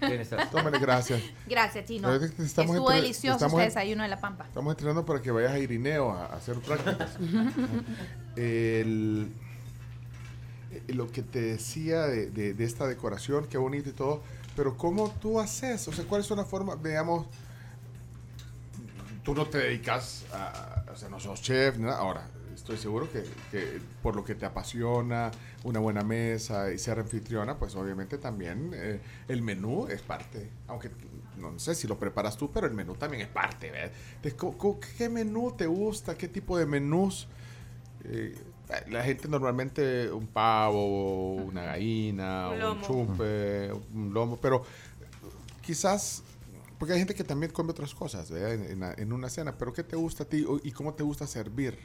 [0.00, 0.50] ¿Quién está?
[0.50, 1.22] Tómale, gracias.
[1.48, 2.12] Gracias, Chino.
[2.12, 4.44] Estamos Estuvo delicioso estamos este desayuno de la pampa.
[4.46, 7.10] Estamos entrenando para que vayas a Irineo a, a hacer prácticas.
[8.36, 9.32] El-
[10.70, 14.22] eh, lo que te decía de, de- de esta decoración, qué bonito y todo,
[14.56, 15.86] pero ¿cómo tú haces?
[15.88, 17.26] O sea, ¿cuál es una forma, digamos,
[19.24, 21.98] tú no te dedicas a, o sea, no sos chef, ni nada.
[21.98, 22.26] ahora,
[22.68, 25.30] estoy seguro que, que por lo que te apasiona,
[25.64, 30.50] una buena mesa y ser anfitriona, pues obviamente también eh, el menú es parte.
[30.66, 30.90] Aunque
[31.38, 33.72] no sé si lo preparas tú, pero el menú también es parte.
[34.22, 34.36] De
[34.98, 36.14] ¿Qué menú te gusta?
[36.14, 37.26] ¿Qué tipo de menús?
[38.04, 38.36] Eh,
[38.90, 44.62] la gente normalmente un pavo, una gallina, Un un, chupe, un lomo, pero
[45.62, 46.22] quizás,
[46.78, 49.96] porque hay gente que también come otras cosas en, en una cena, pero ¿qué te
[49.96, 51.78] gusta a ti y cómo te gusta servir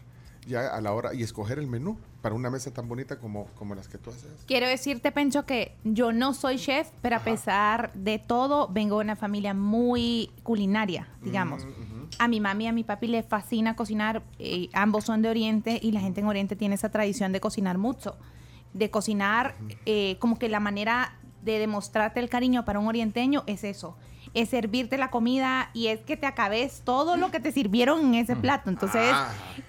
[0.46, 3.76] ya a la hora y escoger el menú para una mesa tan bonita como, como
[3.76, 4.30] las que tú haces?
[4.48, 9.06] Quiero decirte, Pencho, que yo no soy chef, pero a pesar de todo, vengo de
[9.06, 11.66] una familia muy culinaria, digamos.
[12.20, 15.80] A mi mami y a mi papi les fascina cocinar, eh, ambos son de Oriente
[15.82, 18.18] y la gente en Oriente tiene esa tradición de cocinar mucho,
[18.74, 23.64] de cocinar eh, como que la manera de demostrarte el cariño para un orienteño es
[23.64, 23.98] eso,
[24.34, 28.16] es servirte la comida y es que te acabes todo lo que te sirvieron en
[28.16, 28.70] ese plato.
[28.70, 29.14] Entonces,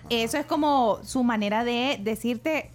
[0.09, 2.71] eso es como su manera de decirte,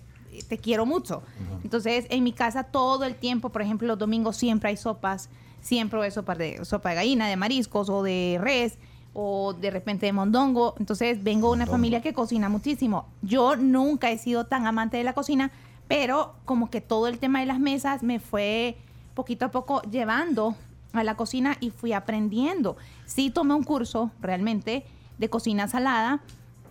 [0.48, 1.24] te quiero mucho.
[1.64, 5.30] Entonces, en mi casa todo el tiempo, por ejemplo, los domingos siempre hay sopas,
[5.62, 8.78] siempre hay sopa de, sopa de gallina, de mariscos o de res
[9.14, 10.76] o de repente de mondongo.
[10.78, 13.08] Entonces, vengo de una familia que cocina muchísimo.
[13.24, 15.52] Yo nunca he sido tan amante de la cocina,
[15.88, 18.78] pero como que todo el tema de las mesas me fue
[19.16, 20.56] poquito a poco llevando
[20.94, 22.78] a la cocina y fui aprendiendo.
[23.06, 24.86] Sí tomé un curso realmente
[25.18, 26.22] de cocina salada.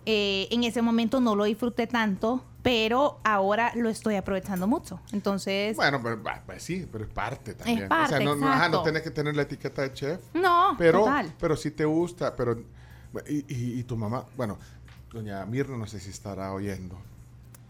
[0.05, 4.99] Eh, en ese momento no lo disfruté tanto, pero ahora lo estoy aprovechando mucho.
[5.11, 7.87] Entonces, Bueno, pero, bah, pues sí, pero es parte también.
[7.87, 8.83] parte, o sea, no, no, ajá, no exacto.
[8.83, 10.19] tenés que tener la etiqueta de chef.
[10.33, 11.33] no, pero, total.
[11.39, 12.57] pero sí te gusta, pero
[13.27, 14.57] y, y- y tu mamá, bueno,
[15.11, 16.99] doña Mirna no sé si estará oyendo.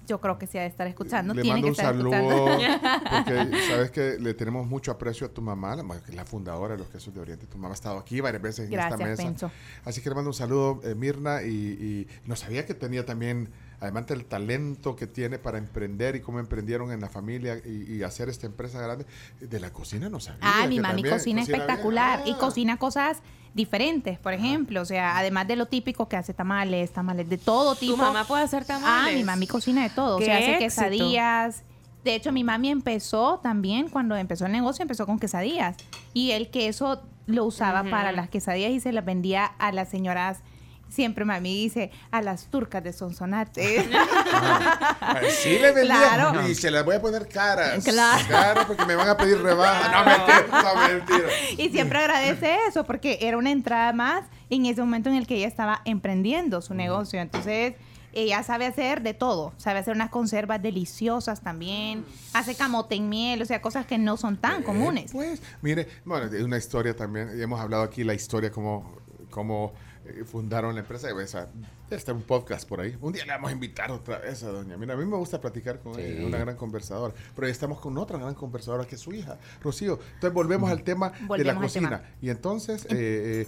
[0.09, 1.33] Yo creo que sí ha de estar escuchando.
[1.33, 2.09] le Tiene mando que un saludo
[3.25, 5.83] porque sabes que le tenemos mucho aprecio a tu mamá, la,
[6.13, 7.45] la fundadora de los quesos de Oriente.
[7.45, 9.23] Tu mamá ha estado aquí varias veces en esta mesa.
[9.23, 9.51] Pencho.
[9.85, 13.49] Así que le mando un saludo, eh, Mirna, y, y no sabía que tenía también,
[13.79, 18.03] además del talento que tiene para emprender y cómo emprendieron en la familia y, y
[18.03, 19.05] hacer esta empresa grande,
[19.39, 20.39] de la cocina no sabía.
[20.41, 21.53] Ah, mi mami cocina bien.
[21.61, 22.37] espectacular y Ah.
[22.39, 23.21] cocina cosas
[23.53, 27.75] diferentes, por ejemplo, o sea, además de lo típico que hace tamales, tamales de todo
[27.75, 27.97] tipo.
[27.97, 29.15] mamá puede hacer Ah, tamales?
[29.15, 30.59] mi mami cocina de todo, o ¡Qué sea, hace éxito!
[30.65, 31.63] quesadillas.
[32.03, 35.75] De hecho, mi mami empezó también, cuando empezó el negocio, empezó con quesadillas.
[36.13, 40.39] Y el queso lo usaba para las quesadillas y se las vendía a las señoras.
[40.89, 43.87] Siempre mami dice, a las turcas de Sonsonate.
[43.93, 46.47] Ah, Sí le vendía Claro.
[46.47, 47.83] y se las voy a poner caras.
[47.83, 48.61] Claro.
[48.67, 49.91] porque me van a pedir rebaja.
[49.91, 51.29] No, mentira, no, mentira.
[51.57, 55.35] Y siempre agradece eso porque era una entrada más en ese momento en el que
[55.35, 57.19] ella estaba emprendiendo su negocio.
[57.19, 57.75] Entonces,
[58.13, 59.53] ella sabe hacer de todo.
[59.57, 62.03] Sabe hacer unas conservas deliciosas también.
[62.33, 65.11] Hace camote en miel, o sea, cosas que no son tan comunes.
[65.11, 67.39] Pues, mire, bueno, es una historia también.
[67.39, 68.91] Hemos hablado aquí la historia como,
[69.29, 69.88] como eh,
[70.25, 71.13] fundaron la empresa.
[71.13, 71.47] O sea,
[71.89, 72.97] estar un podcast por ahí.
[73.01, 74.77] Un día le vamos a invitar otra vez a doña.
[74.77, 77.13] Mira, a mí me gusta platicar con ella, es una gran conversadora.
[77.35, 79.99] Pero ya estamos con otra gran conversadora que es su hija, Rocío.
[80.15, 82.03] Entonces volvemos al tema de la cocina.
[82.21, 83.47] Y entonces, eh,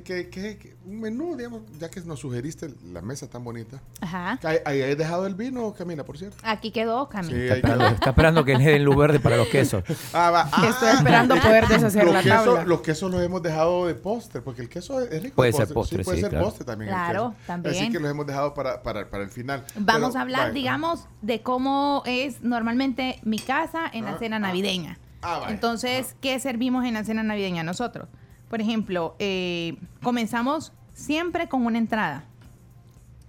[0.00, 3.80] ¿qué, qué- qué- un menú, digamos, ya que nos sugeriste la mesa tan bonita.
[4.00, 4.38] Ajá.
[4.64, 6.36] ¿Ahí has dejado el vino, Camila, por cierto?
[6.42, 7.36] Aquí quedó, Camila.
[7.36, 7.86] Sí, Está quedó.
[7.88, 9.84] está esperando que le den luz verde para los quesos.
[10.12, 10.42] Ah, va.
[10.68, 12.64] Estoy Ah, esperando poder deshacer los la quesos, tabla.
[12.64, 15.36] Los quesos los hemos dejado de póster, porque el queso es rico.
[15.36, 16.44] Puede de ser postre, Sí, puede sí, ser claro.
[16.46, 16.90] postre también.
[16.90, 17.42] Claro, queso.
[17.46, 17.74] también.
[17.74, 19.64] Así que los hemos dejado para, para, para el final.
[19.76, 20.52] Vamos Pero, a hablar, vaya.
[20.52, 24.40] digamos, de cómo es normalmente mi casa en la Ah, cena ah.
[24.40, 24.98] navideña.
[25.22, 25.52] Ah, vaya.
[25.54, 28.08] Entonces, ¿qué servimos en la cena navideña nosotros?
[28.52, 32.24] Por ejemplo, eh, comenzamos siempre con una entrada.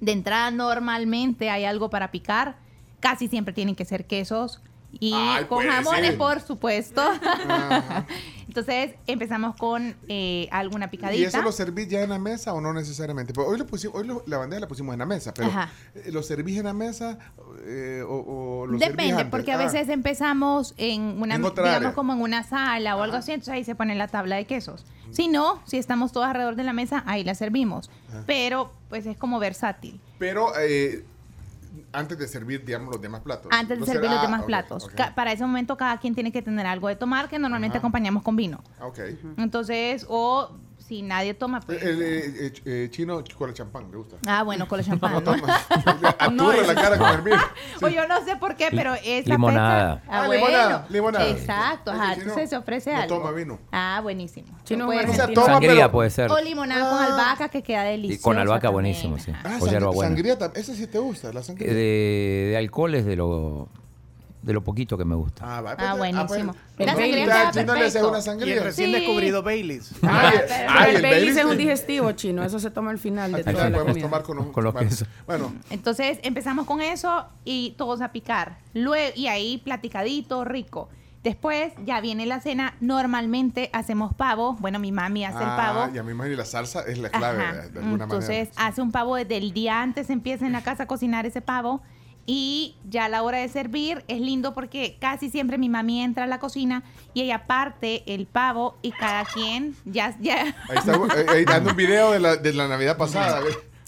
[0.02, 2.58] De entrada normalmente hay algo para picar.
[3.00, 4.62] Casi siempre tienen que ser quesos.
[5.00, 6.18] Y Ay, con jamones, ser.
[6.18, 7.02] por supuesto.
[8.56, 11.20] Entonces empezamos con eh, alguna picadita.
[11.20, 13.34] ¿Y eso lo servís ya en la mesa o no necesariamente?
[13.34, 15.72] Porque hoy, lo pusimos, hoy lo- la bandeja la pusimos en la mesa, pero Ajá.
[15.96, 17.18] eh, ¿lo servís en la mesa
[17.66, 18.14] eh, o,
[18.62, 19.32] o lo servís Depende, antes?
[19.32, 21.94] porque a Ah, veces empezamos en una, En digamos área.
[21.94, 24.86] como en una sala o algo así, entonces ahí se pone la tabla de quesos.
[25.10, 27.90] Si no, si estamos todos alrededor de la mesa, ahí la servimos.
[28.10, 28.24] Ajá.
[28.28, 30.00] Pero pues es como versátil.
[30.20, 31.04] Pero eh,
[31.94, 33.48] antes de servir, digamos, los demás platos.
[33.52, 34.90] Antes de servir ser- los ah, demás platos.
[35.16, 37.84] Para ese momento cada quien tiene que tener algo de tomar que normalmente Ajá.
[37.86, 38.62] acompañamos con vino.
[38.82, 39.00] Ok.
[39.38, 40.52] Entonces, o
[40.94, 41.82] si nadie toma, pues...
[41.82, 44.18] El, eh, eh, ch- eh, chino con el champán, me gusta.
[44.28, 45.14] Ah, bueno, con el champán.
[45.14, 45.44] No ¿no?
[46.32, 47.42] No, la cara con el vino.
[47.82, 49.98] O yo no sé por qué, pero esa Limonada.
[49.98, 50.46] fecha- Ah, Ah, bueno.
[50.48, 51.28] limonada, limonada.
[51.30, 52.14] Exacto, ajá.
[52.14, 53.18] Entonces se ofrece no algo.
[53.18, 53.60] toma vino.
[53.72, 54.48] Ah, buenísimo.
[54.66, 55.10] Chino Puede.
[55.10, 56.32] O sea, toma, Sangría pero- puede ser.
[56.32, 57.06] O limonada con Ah.
[57.06, 58.24] albahaca que queda Y deliciosa.
[58.24, 58.74] con albahaca también.
[58.74, 59.32] buenísimo, sí.
[59.44, 61.74] Ah, O sangría, tam- esa sí te gusta, la Eh, sangría.
[61.74, 63.68] De, de alcoholes de lo
[64.44, 65.58] de lo poquito que me gusta.
[65.58, 66.28] Ah, va, Ah, buenísimo.
[66.28, 68.10] pues, La no, sangría ya, queda si no le perfecto.
[68.10, 68.54] una Y sangría.
[68.56, 68.96] el recién Sí.
[69.00, 69.92] descubrido Baileys.
[70.04, 72.92] Ay, Pero ay, el el Baileys Baileys es un es- digestivo chino, eso se toma
[72.92, 74.02] al final de toda la podemos comida.
[74.06, 75.08] tomar con, Con los bueno, quesos.
[75.26, 78.58] Bueno, Entonces empezamos con eso y todos a picar.
[78.74, 80.90] Luego, y ahí platicadito, rico.
[81.24, 82.76] Después ya viene la cena.
[82.82, 84.58] Normalmente hacemos pavo.
[84.60, 85.96] Bueno, mi mami hace el ah, pavo.
[85.96, 87.54] y a mí me la salsa es la clave, Ajá.
[87.70, 88.68] de alguna Entonces manera.
[88.68, 91.82] hace un pavo desde el día antes, empieza en la casa a cocinar ese pavo
[92.26, 96.24] y ya a la hora de servir es lindo porque casi siempre mi mami entra
[96.24, 100.94] a la cocina y ella parte el pavo y cada quien ya ya Ahí está,
[100.94, 103.42] eh, ahí dando un video de la, de la Navidad pasada.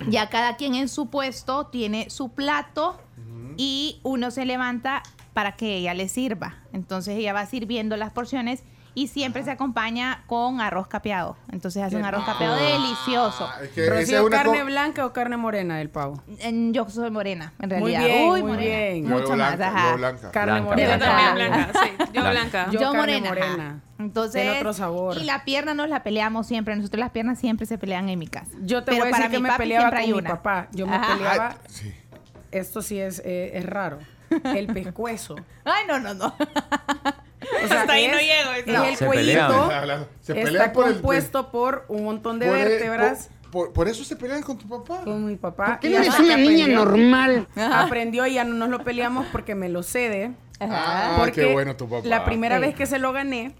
[0.09, 2.99] ya cada quien en su puesto tiene su plato
[3.57, 5.01] y uno se levanta
[5.33, 6.55] para que ella le sirva.
[6.73, 8.63] Entonces ella va sirviendo las porciones
[8.95, 11.35] y siempre se acompaña con arroz capeado.
[11.51, 13.47] Entonces hace un arroz capeado delicioso.
[13.61, 16.23] Es que Rocío, es una ¿carne blanca o carne morena del pavo?
[16.39, 18.05] En- Yo soy morena, en Muy realidad.
[18.05, 18.75] bien, Uy, muy morena.
[18.77, 19.03] bien.
[19.07, 19.91] Yo Mucho más, blanca, ajá.
[19.91, 20.31] yo blanca.
[20.31, 20.69] Carne Blanca.
[20.69, 20.89] morena.
[20.97, 21.25] Verdad.
[21.27, 21.89] También blanca, sí.
[21.99, 22.31] Yo Blanca.
[22.31, 22.65] blanca.
[22.71, 23.29] Yo Yo carne morena.
[23.29, 23.81] morena.
[23.99, 25.17] Entonces, Tiene otro sabor.
[25.17, 26.75] Y la pierna nos la peleamos siempre.
[26.75, 28.51] Nosotros las piernas siempre se pelean en mi casa.
[28.61, 30.67] Yo te Pero voy a para decir que mi me peleaba con mi papá.
[30.71, 31.13] Yo me Ajá.
[31.15, 31.93] peleaba, Ah, sí.
[32.51, 33.99] esto sí es, eh, es raro,
[34.55, 35.35] el pescuezo.
[35.65, 36.33] Ay, no, no, no.
[37.63, 38.83] O sea, Hasta ahí no llego, Es no.
[38.83, 40.07] el Se cuellito, pelean.
[40.27, 40.93] Está por el.
[40.93, 43.29] compuesto por un montón de por el- vértebras.
[43.51, 45.01] por- por- por eso se pelean con tu papá.
[45.03, 45.79] Con mi papá.
[45.79, 47.47] ¿Qué y no eres una niña aprendió- normal?
[47.55, 50.31] Aprendió y ya no nos lo peleamos porque me lo cede.
[50.59, 52.07] Ah, porque qué bueno tu papá.
[52.07, 52.61] la primera Sí.
[52.61, 53.53] vez que se lo gané,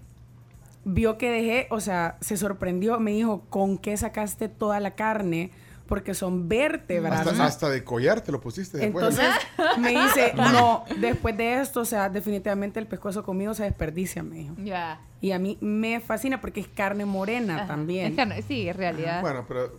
[0.84, 5.50] vio que dejé, o sea, se sorprendió, me dijo, ¿con qué sacaste toda la carne?
[5.88, 7.26] Porque son vértebras.
[7.26, 9.04] Hasta, hasta de collar te lo pusiste después.
[9.04, 9.34] Entonces
[9.78, 14.36] me dice, no, después de esto, o sea, definitivamente el pescuezo conmigo se desperdicia, me
[14.36, 14.54] dijo.
[14.64, 15.00] Ya.
[15.20, 17.66] Y a mí me fascina porque es carne morena Ajá.
[17.68, 18.18] también.
[18.18, 19.20] Es no- sí, en realidad.
[19.20, 19.70] Bueno, pero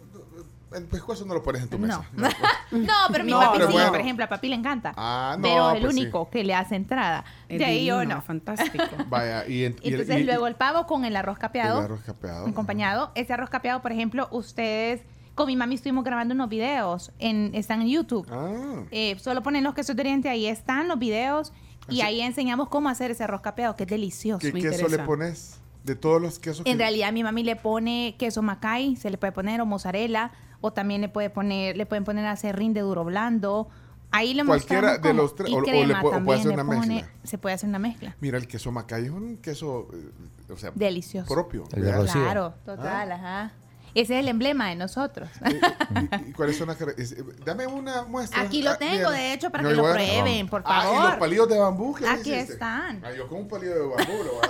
[0.73, 1.87] el pescuezo no lo pones en tu No.
[1.87, 2.05] mesa.
[2.71, 3.91] No, pero mi No, papi pero sí, bueno.
[3.91, 4.93] por ejemplo, a papi le encanta.
[4.97, 6.01] Ah, no, pero es el pues sí.
[6.01, 7.23] único que le hace entrada.
[7.47, 8.21] Es de ahí yo no.
[8.21, 8.83] fantástico.
[9.09, 11.79] Vaya, y, en- y el- Entonces y- luego el pavo con el arroz capeado.
[11.79, 12.45] el arroz capeado.
[12.47, 13.11] acompañado.
[13.15, 15.01] Ese arroz capeado, por ejemplo, ustedes
[15.37, 18.27] con mi mami estuvimos grabando unos videos, en, están en YouTube.
[18.31, 21.53] Ah, Eh, solo ponen los quesos de Oriente, ahí están los videos
[21.87, 24.39] y Así- ahí enseñamos cómo hacer ese arroz capeado, que es delicioso.
[24.39, 25.59] ¿qué queso le pones?
[25.83, 29.17] De todos los quesos En que- realidad mi mami le pone queso macay, se le
[29.19, 33.05] puede poner o mozzarella o también le puede poner, le pueden poner acerrín de duro
[33.05, 33.69] blando.
[34.09, 36.53] Ahí le Cualquiera de los tres, o- o le puede- o puede también hacer le
[36.55, 37.11] una pone- mezcla.
[37.23, 38.15] Se puede hacer una mezcla.
[38.21, 41.31] Mira, el queso macay es un queso, eh, o sea, Delicioso.
[41.31, 41.65] propio.
[41.65, 43.51] Claro, total, ajá.
[43.95, 45.29] Ese es el emblema de nosotros.
[45.45, 48.41] ¿Y, y cuáles son las eh, Dame una muestra.
[48.41, 49.11] Aquí lo Ah, tengo, mira.
[49.11, 51.09] de hecho, para No, que lo prueben, por Ah, y favor.
[51.09, 51.95] los palillos de bambú.
[51.95, 52.53] ¿qué Aquí hiciste?
[52.53, 53.03] están.
[53.03, 54.41] Ah, yo con un palillo de bambú lo.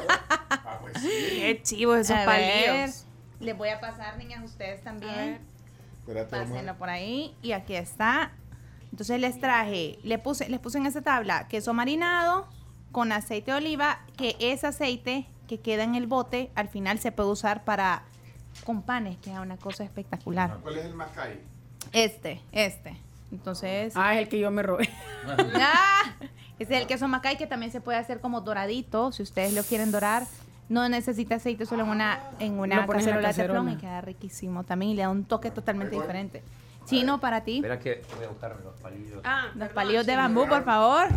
[0.49, 1.07] Ah, pues sí.
[1.09, 3.05] Qué chivos esos A ver, palillos.
[3.39, 5.39] les voy a pasar, niñas, ustedes también.
[5.99, 7.33] Espérate, Pásenlo por ahí.
[7.41, 8.31] Y aquí está.
[8.91, 12.47] Entonces les traje, le puse, les puse en esa tabla queso marinado
[12.91, 17.11] con aceite de oliva, que ese aceite que queda en el bote, al final se
[17.11, 18.03] puede usar para
[18.63, 20.57] con panes, que es una cosa espectacular.
[20.61, 21.39] ¿Cuál es el macay?
[21.93, 22.97] Este, este.
[23.31, 24.89] Entonces, Ah, es el que yo me robé.
[25.55, 26.13] ¡Ah!
[26.59, 29.63] Ese es el queso macay que también se puede hacer como doradito, si ustedes lo
[29.63, 30.23] quieren dorar.
[30.69, 34.91] No necesita aceite solo en una, en una cacerola de teflón y queda riquísimo también
[34.91, 36.43] y le da un toque totalmente diferente.
[36.85, 37.57] Chino, para ti.
[37.57, 39.21] Espera que voy a buscarme los palillos.
[39.23, 41.07] Ah, Los perdón, palillos de bambú, por favor.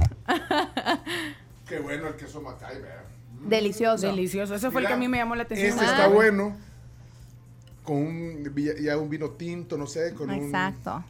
[1.69, 3.05] Qué bueno el queso macay, vea.
[3.43, 4.07] Delicioso.
[4.07, 4.55] Delicioso.
[4.55, 5.71] Ese fue el que a mí me llamó la atención.
[5.71, 5.91] Este Ah.
[5.91, 6.57] está bueno.
[7.91, 11.03] Con un, ya un vino tinto, no sé, con Exacto.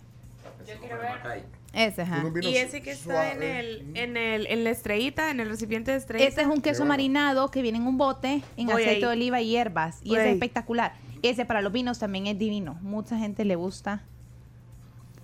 [0.66, 1.44] Yo quiero ver.
[1.74, 2.26] Ese, un, ajá.
[2.26, 5.90] un Y ese que está en el, en el, en la estrellita, en el recipiente
[5.90, 6.26] de estrellita.
[6.26, 6.94] Este es un queso bueno.
[6.94, 9.00] marinado que viene en un bote en Voy aceite ahí.
[9.02, 10.00] de oliva y hierbas.
[10.02, 10.94] Y ese es espectacular.
[11.20, 12.78] Ese para los vinos también es divino.
[12.80, 14.02] Mucha gente le gusta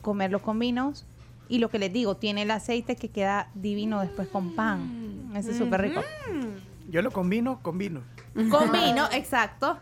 [0.03, 1.07] comerlo con vinos.
[1.49, 5.31] Y lo que les digo, tiene el aceite que queda divino después con pan.
[5.35, 6.03] Ese es súper rico.
[6.91, 8.03] Yo lo combino con vino.
[8.51, 9.79] Con vino, exacto.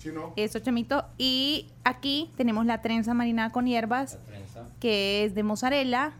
[0.00, 0.32] Chino.
[0.36, 1.04] Eso, chamito.
[1.18, 4.18] Y aquí tenemos la trenza marinada con hierbas,
[4.80, 6.12] que es de mozzarella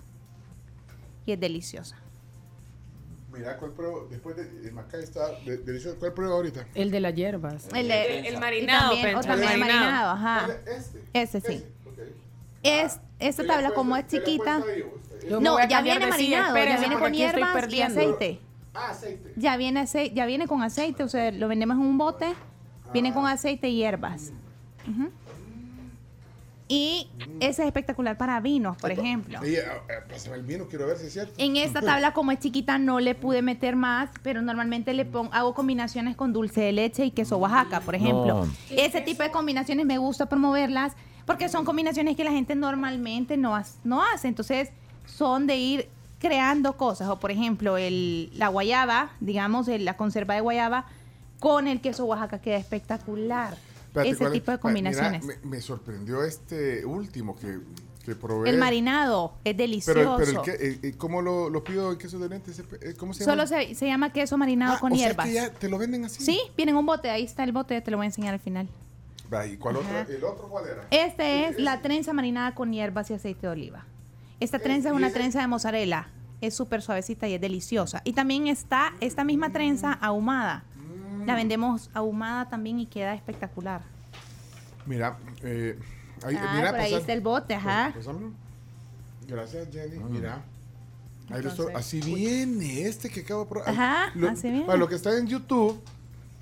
[1.27, 1.97] y es deliciosa.
[3.33, 4.07] Mira, ¿cuál pruebo?
[4.11, 5.97] Después de el macay está de- delicioso.
[5.99, 6.67] ¿Cuál pruebo ahorita?
[6.75, 7.69] El de las hierbas.
[7.75, 10.11] El, de- El- marinado, también- o también el el marinado.
[10.11, 10.43] ajá.
[10.47, 11.39] ¿Cuál es Este.
[11.39, 11.65] Ese sí.
[12.63, 14.63] Es, esta ¿Qué le tabla como es chiquita.
[15.41, 18.41] No, ya viene marinado, ya viene con hierbas y aceite.
[18.75, 19.33] Ah, aceite.
[19.37, 22.35] Ya viene aceite, ya viene con aceite, o sea, lo vendemos en un bote,
[22.93, 24.33] viene con aceite y hierbas.
[26.69, 27.09] Y
[27.41, 29.43] ese es espectacular para vinos, por ejemplo.
[29.43, 29.57] Ey,
[30.09, 31.33] pásame el vino, quiero ver si es cierto.
[31.37, 35.33] En esta tabla, como es chiquita, no le pude meter más, pero normalmente le pongo,
[35.35, 38.45] hago combinaciones con dulce de leche y queso Oaxaca, por ejemplo.
[38.47, 38.53] No.
[38.71, 40.93] Ese tipo de combinaciones me gusta promoverlas
[41.27, 44.29] porque son combinaciones que la gente normalmente no, ha- no hace.
[44.29, 44.71] Entonces,
[45.07, 45.89] son de ir
[46.21, 50.85] creando cosas, o por ejemplo, el, la guayaba, digamos, el- la conserva de guayaba
[51.41, 53.57] con el queso Oaxaca queda espectacular.
[53.89, 55.25] Espérate, Ese tipo de Ah, combinaciones.
[55.25, 57.59] mira, me, me sorprendió este último que,
[58.05, 58.51] que probé.
[58.51, 59.99] el marinado es delicioso.
[59.99, 62.37] Pero, pero el que, eh, eh, ¿cómo lo, lo pido en queso de?
[62.47, 63.33] Ese, eh, ¿Cómo se llama?
[63.33, 65.27] Solo se, se llama queso marinado con o sea hierbas.
[65.27, 66.23] que ya te lo venden así.
[66.25, 68.41] Sí, viene en un bote, ahí está el bote, te lo voy a enseñar al
[68.41, 68.69] final.
[69.49, 70.01] ¿Y cuál Ajá.
[70.03, 70.15] otro?
[70.15, 70.87] ¿El otro cuál era?
[70.91, 73.85] Este es la trenza marinada con hierbas y aceite de oliva.
[74.41, 76.09] Esta trenza es una ese- trenza de mozzarella.
[76.41, 78.01] Es súper suavecita y es deliciosa.
[78.05, 80.65] Y también está esta misma trenza ahumada.
[81.31, 81.35] Mm.
[81.35, 83.83] La vendemos ahumada también y queda espectacular.
[84.87, 85.79] Mira, eh,
[86.25, 87.91] ahí, Ah, mira, por ahí pasa- está el bote, ajá.
[87.95, 88.07] pues-.
[89.27, 89.99] Gracias, Jenny.
[89.99, 90.11] Mm.
[90.13, 90.43] Mira.
[91.31, 93.69] Ahí lo Entonces, así viene este que acabo de probar.
[93.71, 94.67] Ajá, Lo- así viene.
[94.67, 95.81] Para los que están en YouTube,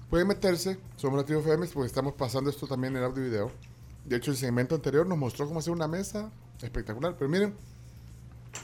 [0.08, 0.78] pueden meterse.
[0.96, 3.52] Somos Nativo FM porque estamos pasando esto también en audio y video.
[4.06, 6.30] De hecho, el segmento anterior nos mostró cómo hacer una mesa
[6.62, 7.14] espectacular.
[7.18, 7.54] Pero miren,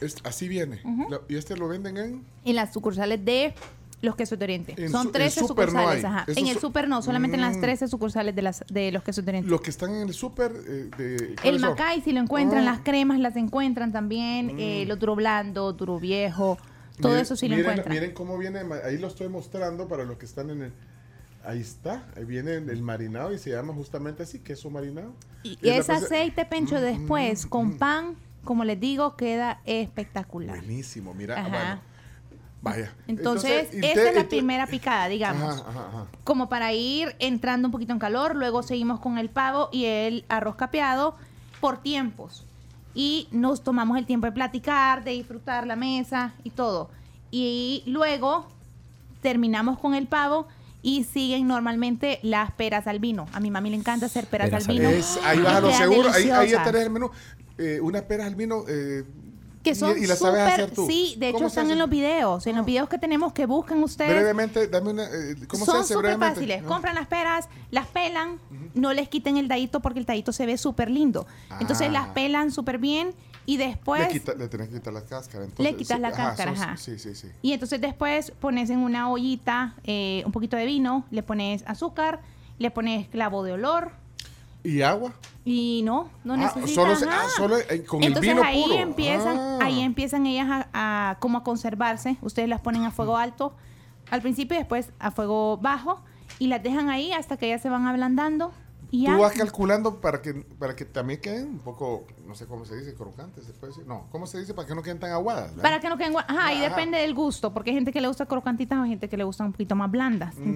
[0.01, 0.81] es, así viene.
[1.11, 2.25] La- y este lo venden en.
[2.47, 3.55] En las sucursales de
[4.05, 4.75] los Oriente.
[4.77, 6.05] En su- Son en 13 Super no sucursales.
[6.05, 6.25] ajá.
[6.29, 7.61] Esos En el super no, solamente en las Mm.
[7.61, 9.51] 13 sucursales de, las, de los quesos de Oriente.
[9.51, 11.35] Los que están en el súper eh, de.
[11.43, 11.61] El.
[11.61, 12.73] Macay, si lo encuentran, Ah.
[12.73, 16.59] las cremas las encuentran también, eh, lo duro blando, duro viejo,
[17.01, 17.95] todo Miren- eso sí lo miren, encuentran.
[17.95, 20.73] Miren cómo viene, ahí lo estoy mostrando para los que están en el...
[21.47, 25.13] Ahí está, ahí viene el marinado y se llama justamente así, queso marinado.
[25.43, 27.79] Y es ese cosa- aceite pencho Mm, después mm, con mm.
[27.79, 30.57] pan, como les digo, queda espectacular.
[30.57, 31.81] Buenísimo, mira, bueno,
[32.65, 32.93] vaya.
[33.07, 35.61] Entonces, esa te- es la primera picada, digamos.
[35.61, 36.07] Ajá, ajá, ajá.
[36.25, 40.25] Como para ir entrando un poquito en calor, luego seguimos con el pavo y el
[40.29, 41.15] arroz capeado
[41.61, 42.45] por tiempos.
[42.95, 46.91] Y nos tomamos el tiempo de platicar, de disfrutar la mesa y todo.
[47.31, 48.47] Y luego
[49.23, 50.47] terminamos con el pavo
[50.83, 53.27] y siguen normalmente las peras al vino.
[53.33, 54.89] A mi mami le encanta hacer peras, Peras al vino.
[54.91, 57.11] Es, ahí vas a lo seguro, ahí, ahí tenés el menú.
[57.57, 58.65] Eh, unas peras al vino.
[58.69, 59.05] eh,
[59.65, 60.87] Que son y, las sabes súper, hacer tú.
[60.87, 63.47] sí, de hecho ¿Cómo se están en los videos, en los videos que tenemos que
[63.47, 64.15] buscan ustedes.
[64.15, 65.05] Brevemente, dame una.
[65.05, 66.63] eh, ¿Cómo se Son hace súper fáciles.
[66.63, 66.67] Ah.
[66.69, 68.39] Compran las peras, las pelan,
[68.75, 71.27] no les quiten el dadito porque el dadito se ve súper lindo.
[71.61, 71.93] Entonces Ah.
[71.93, 73.15] las pelan súper bien
[73.47, 74.03] y después...
[74.03, 75.45] Le, quita- le tenés que quitar la cáscara.
[75.45, 76.77] entonces, Le quitas sí, la cáscara, ajá.
[76.77, 77.29] Sí, sí, sí.
[77.43, 82.21] Y entonces después pones en una ollita eh, un poquito de vino, le pones azúcar,
[82.59, 83.93] le pones clavo de olor
[84.65, 85.13] ¿Y agua?
[85.45, 86.71] y no, no Ah, necesitas.
[86.75, 88.75] solo se- ah, solo, eh, con el entonces vino ahí puro.
[88.77, 89.59] empiezan, Ah.
[89.63, 92.17] ahí empiezan ellas a, a como a conservarse.
[92.23, 93.53] Ustedes las ponen a fuego alto
[94.11, 96.01] al principio y después a fuego bajo
[96.39, 98.53] y las dejan ahí hasta que ellas se van ablandando
[98.91, 99.15] y ya.
[99.17, 102.77] Tú vas calculando para que, para que también queden un poco, no sé cómo se
[102.79, 103.87] dice, crocantes, se puede decir.
[103.87, 104.55] No, ¿cómo se dice?
[104.55, 105.49] Para que no queden tan aguadas.
[105.51, 105.63] ¿verdad?
[105.63, 106.71] Para que no queden gua- Ajá, y Ajá.
[106.71, 109.25] depende del gusto, porque hay gente que le gusta crocantitas o hay gente que le
[109.25, 110.35] gusta un poquito más blandas.
[110.37, 110.53] Mm.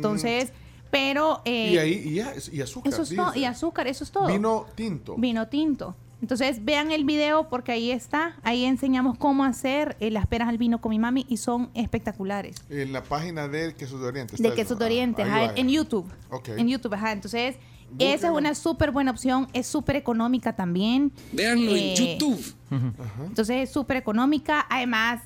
[0.90, 1.42] Pero...
[1.44, 2.20] eh, y ahí,
[2.52, 2.92] y, azúcar.
[2.92, 3.34] eso es todo.
[3.34, 4.26] Y azúcar, eso es todo.
[4.26, 5.16] Vino tinto.
[5.16, 5.94] Vino tinto.
[6.20, 8.36] Entonces, vean el video porque ahí está.
[8.42, 12.56] Ahí enseñamos cómo hacer eh, las peras al vino con mi mami y son espectaculares.
[12.70, 14.34] En la página de Quesos de Oriente.
[14.36, 14.56] De eso.
[14.56, 16.10] Quesos de Oriente, ajá, en, YouTube.
[16.30, 16.48] Ok.
[16.50, 17.12] En YouTube, ajá.
[17.12, 17.56] Entonces,
[18.00, 19.46] esa es una súper buena opción.
[19.52, 21.12] Es súper económica también.
[21.32, 22.54] Véanlo Eh, en YouTube.
[23.24, 24.66] Entonces, es súper económica.
[24.68, 25.22] Además,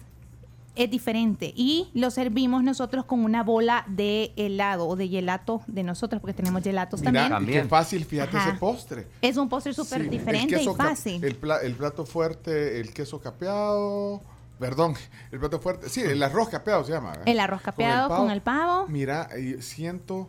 [0.74, 1.52] es diferente.
[1.54, 6.34] Y lo servimos nosotros con una bola de helado o de gelato de nosotros, porque
[6.34, 7.62] tenemos gelatos Mira, también.
[7.64, 8.50] qué fácil, fíjate Ajá.
[8.50, 9.06] ese postre.
[9.20, 11.22] Es un postre súper Sí, el diferente y fácil.
[11.24, 14.22] El, pla- el plato fuerte, el queso capeado.
[14.58, 14.94] Perdón,
[15.32, 15.88] el plato fuerte.
[15.88, 17.14] Sí, el arroz capeado se llama.
[17.26, 18.86] El arroz capeado con el pavo.
[18.88, 20.28] Mira, y siento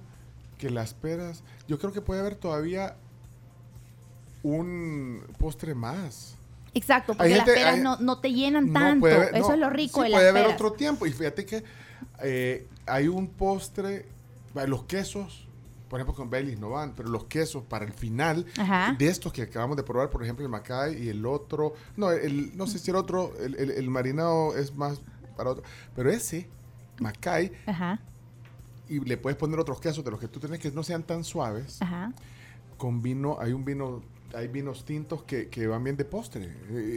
[0.57, 1.43] que las peras.
[1.67, 2.95] Yo creo que puede haber todavía
[4.41, 6.35] un postre más.
[6.73, 8.99] Exacto, porque las peras hay- no, no te llenan No, tanto.
[9.01, 11.05] puede Eso no, es lo rico sí, de las puede haber otro tiempo.
[11.05, 11.63] Y fíjate que
[12.23, 14.05] eh, hay un postre,
[14.67, 15.47] los quesos,
[15.89, 18.95] por ejemplo con Baileys no van, pero los quesos para el final Ajá.
[18.97, 22.57] de estos que acabamos de probar, por ejemplo el Macay y el otro, no, el,
[22.57, 24.99] no sé si el otro, el, el- el marinado es más
[25.37, 25.63] para otro,
[25.95, 26.49] pero ese,
[26.99, 27.99] Macay, Ajá,
[28.89, 31.23] y le puedes poner otros quesos de los que tú tienes que no sean tan
[31.23, 32.11] suaves, ajá.
[32.77, 34.01] con vino, hay un vino,
[34.33, 36.47] hay vinos tintos que, que van bien de postre.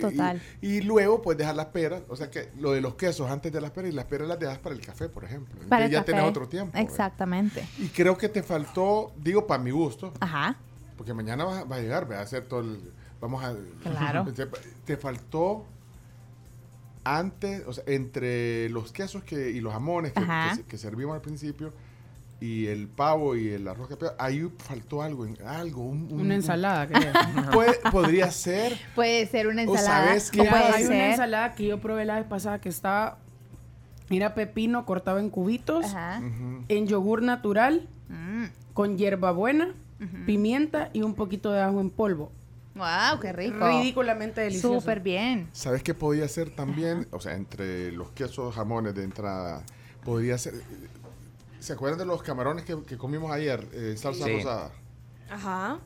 [0.01, 0.41] Total.
[0.61, 3.53] Y, y luego puedes dejar las peras, o sea que lo de los quesos antes
[3.53, 5.55] de las peras y las peras las dejas para el café, por ejemplo.
[5.68, 6.12] Para Entonces el ya café.
[6.12, 6.72] tienes otro tiempo.
[6.72, 6.91] ¿verdad?
[6.91, 7.68] Exactamente.
[7.78, 10.57] Y creo que te faltó, digo para mi gusto, Ajá.
[10.97, 12.80] porque mañana va, va a llegar, va a hacer todo el,
[13.20, 13.55] vamos a...
[13.82, 14.26] Claro.
[14.84, 15.64] Te, faltó
[17.05, 21.20] antes, o sea, entre los quesos que, y los jamones que, que, que servimos al
[21.20, 21.72] principio
[22.41, 26.87] y el pavo y el arroz capeado, ahí faltó algo, algo, un, un- Una ensalada,
[26.87, 27.12] creo.
[27.53, 28.78] Puede- podría ser.
[28.95, 30.07] Puede ser una O ensalada.
[30.09, 32.68] sabes que- o Mira, puede hay una ensalada que yo probé la vez pasada que
[32.68, 33.18] estaba,
[34.11, 36.20] mira, pepino cortado en cubitos, Ajá.
[36.68, 38.45] en yogur natural, Mm.
[38.74, 39.74] con hierbabuena,
[40.26, 42.30] pimienta y un poquito de ajo en polvo.
[42.74, 43.66] Wow, qué rico.
[43.66, 44.80] Ridículamente delicioso.
[44.80, 45.49] Súper bien.
[45.53, 47.09] ¿Sabes qué podía ser también?
[47.12, 49.62] O sea, entre los quesos jamones de entrada,
[50.05, 50.53] podría ser...
[51.66, 53.68] ¿Se acuerdan de los camarones que, que comimos ayer?
[53.72, 54.34] Eh, salsa Sí.
[54.34, 54.70] rosada.
[55.28, 55.78] Ajá.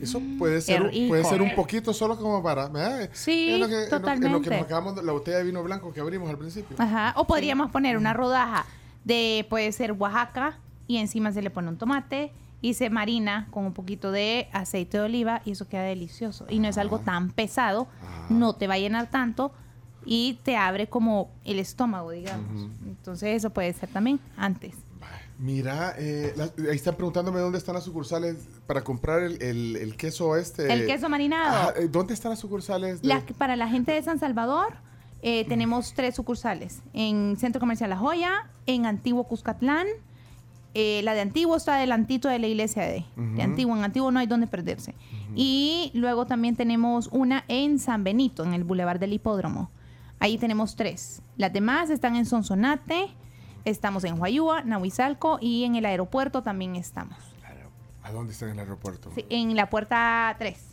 [0.00, 1.06] Eso puede ser, rico.
[1.10, 2.66] puede ser un poquito solo como para...
[2.66, 3.08] ¿verdad?
[3.12, 4.50] Sí, En lo que- en lo- En lo, que totalmente.
[4.50, 6.74] nos acabamos de- la botella de vino blanco que abrimos al principio.
[6.80, 7.12] Ajá.
[7.16, 8.66] O podríamos poner una rodaja
[9.04, 10.58] de, puede ser Oaxaca,
[10.88, 14.98] y encima se le pone un tomate y se marina con un poquito de aceite
[14.98, 16.44] de oliva y eso queda delicioso.
[16.50, 17.86] Y no es algo tan pesado,
[18.30, 19.52] no te va a llenar tanto
[20.04, 22.68] y te abre como el estómago, digamos.
[22.84, 24.74] Entonces eso puede ser también antes.
[25.42, 28.36] Mira, eh, la- ahí están preguntándome dónde están las sucursales
[28.66, 30.70] para comprar el, el- el queso este.
[30.70, 31.70] El queso marinado.
[31.70, 33.00] Ajá, eh, ¿Dónde están las sucursales?
[33.00, 34.74] de- La- para la gente de San Salvador,
[35.22, 36.82] eh, tenemos tres sucursales.
[36.92, 39.86] En Centro Comercial La Joya, en Antiguo Cuscatlán.
[40.72, 43.42] eh, la de Antiguo está adelantito de la iglesia de, de.
[43.42, 43.76] Antiguo.
[43.76, 44.94] En Antiguo no hay donde perderse.
[45.34, 49.68] Y luego también tenemos una en San Benito, en el Boulevard del Hipódromo.
[50.20, 51.22] Ahí tenemos tres.
[51.36, 53.08] Las demás están en Sonsonate,
[53.64, 57.16] estamos en Huayúa, Nahuizalco y en el aeropuerto también estamos.
[58.02, 59.10] ¿A dónde está en el aeropuerto?
[59.14, 60.69] Sí, en la puerta 3.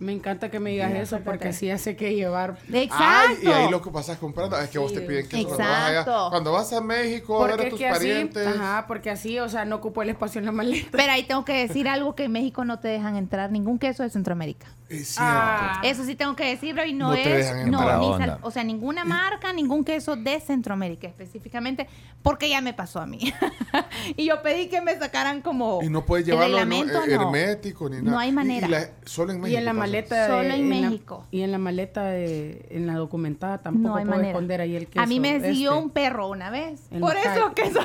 [0.00, 2.56] Me encanta que me digas eso porque así sé qué llevar.
[2.92, 5.82] Ay, y ahí lo que pasas comprando es que vos te piden queso cuando vas,
[5.82, 6.00] allá.
[6.00, 6.26] Exacto.
[6.30, 8.46] cuando vas a México a ver a tus que así, parientes.
[8.46, 10.88] ajá, porque así, o sea, no ocupo el espacio en la maleta.
[10.92, 14.04] Pero ahí tengo que decir algo que en México no te dejan entrar ningún queso
[14.04, 14.68] de Centroamérica.
[14.88, 15.30] Es cierto.
[15.30, 15.80] Ah.
[15.84, 18.38] Eso sí tengo que decirlo y no, No te es dejan no, entrar.
[18.38, 21.86] ni o sea, ninguna marca, ningún queso de Centroamérica específicamente,
[22.22, 23.34] porque ya me pasó a mí.
[24.16, 27.22] y yo pedí que me sacaran como Y no puedes el llevarlo Eh, no.
[27.22, 28.10] hermético ni nada.
[28.12, 28.66] No hay Y- manera.
[28.66, 29.54] Y, la- solo en México.
[29.54, 31.24] Y en la maleta de, Solo en la- México.
[31.30, 34.30] y en la maleta de, en la documentada tampoco No hay puedo manera.
[34.30, 35.00] esconder ahí el queso.
[35.00, 35.82] a mí me siguió este.
[35.84, 36.80] un perro una vez.
[36.90, 37.80] El Por eso queso.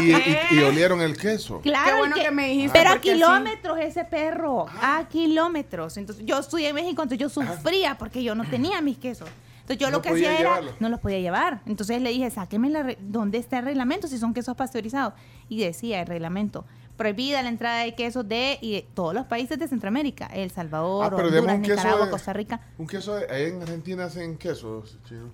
[0.00, 1.60] Y, y- y olieron el queso.
[1.60, 5.96] Claro, Qué bueno el que me dijiste, Pero a kilómetros ese perro, a kilómetros.
[5.96, 9.28] Entonces, yo estudié en México, entonces yo sufría porque yo no tenía mis quesos.
[9.60, 10.72] Entonces, yo No lo que hacía era, llevarlo.
[10.80, 11.60] no los podía llevar.
[11.66, 15.14] Entonces le dije, sáqueme la re- dónde está el reglamento si son quesos pasteurizados.
[15.48, 16.64] Y decía el reglamento,
[17.02, 21.12] prohibida la entrada de quesos de, y de todos los países de Centroamérica, El Salvador,
[21.12, 22.60] Ah, Honduras, Nicaragua, de- Costa Rica.
[22.78, 25.30] Un queso, de- ahí en Argentina hacen quesos, chino.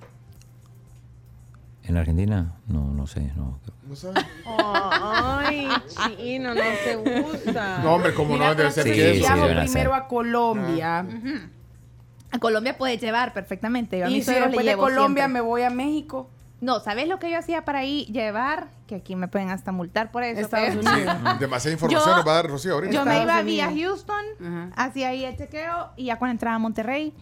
[1.84, 3.32] En Argentina, no, no sé.
[3.36, 3.58] No.
[3.86, 4.24] ¿No sabes?
[4.46, 5.68] Ay,
[6.16, 7.78] chino, no te gusta.
[7.82, 9.12] No, hombre, como no, debe ser Sí, queso.
[9.14, 9.70] sí, Viajo deben hacer.
[9.72, 11.06] primero a Colombia.
[12.30, 13.98] A Colombia puedes llevar perfectamente.
[13.98, 15.28] Yo a Y si le después de Colombia siempre.
[15.42, 16.28] me voy a México.
[16.60, 18.68] No, ¿sabes lo que yo hacía para ir llevar?
[18.88, 20.40] Que aquí me pueden hasta multar por eso.
[20.40, 21.16] Estados pero- Unidos.
[21.40, 22.92] Demasiada información Yo- nos va a dar Rocío ahorita.
[22.92, 23.44] Yo me iba Unidos.
[23.44, 27.14] vía Houston, hacía ahí el chequeo y ya cuando entraba a Monterrey,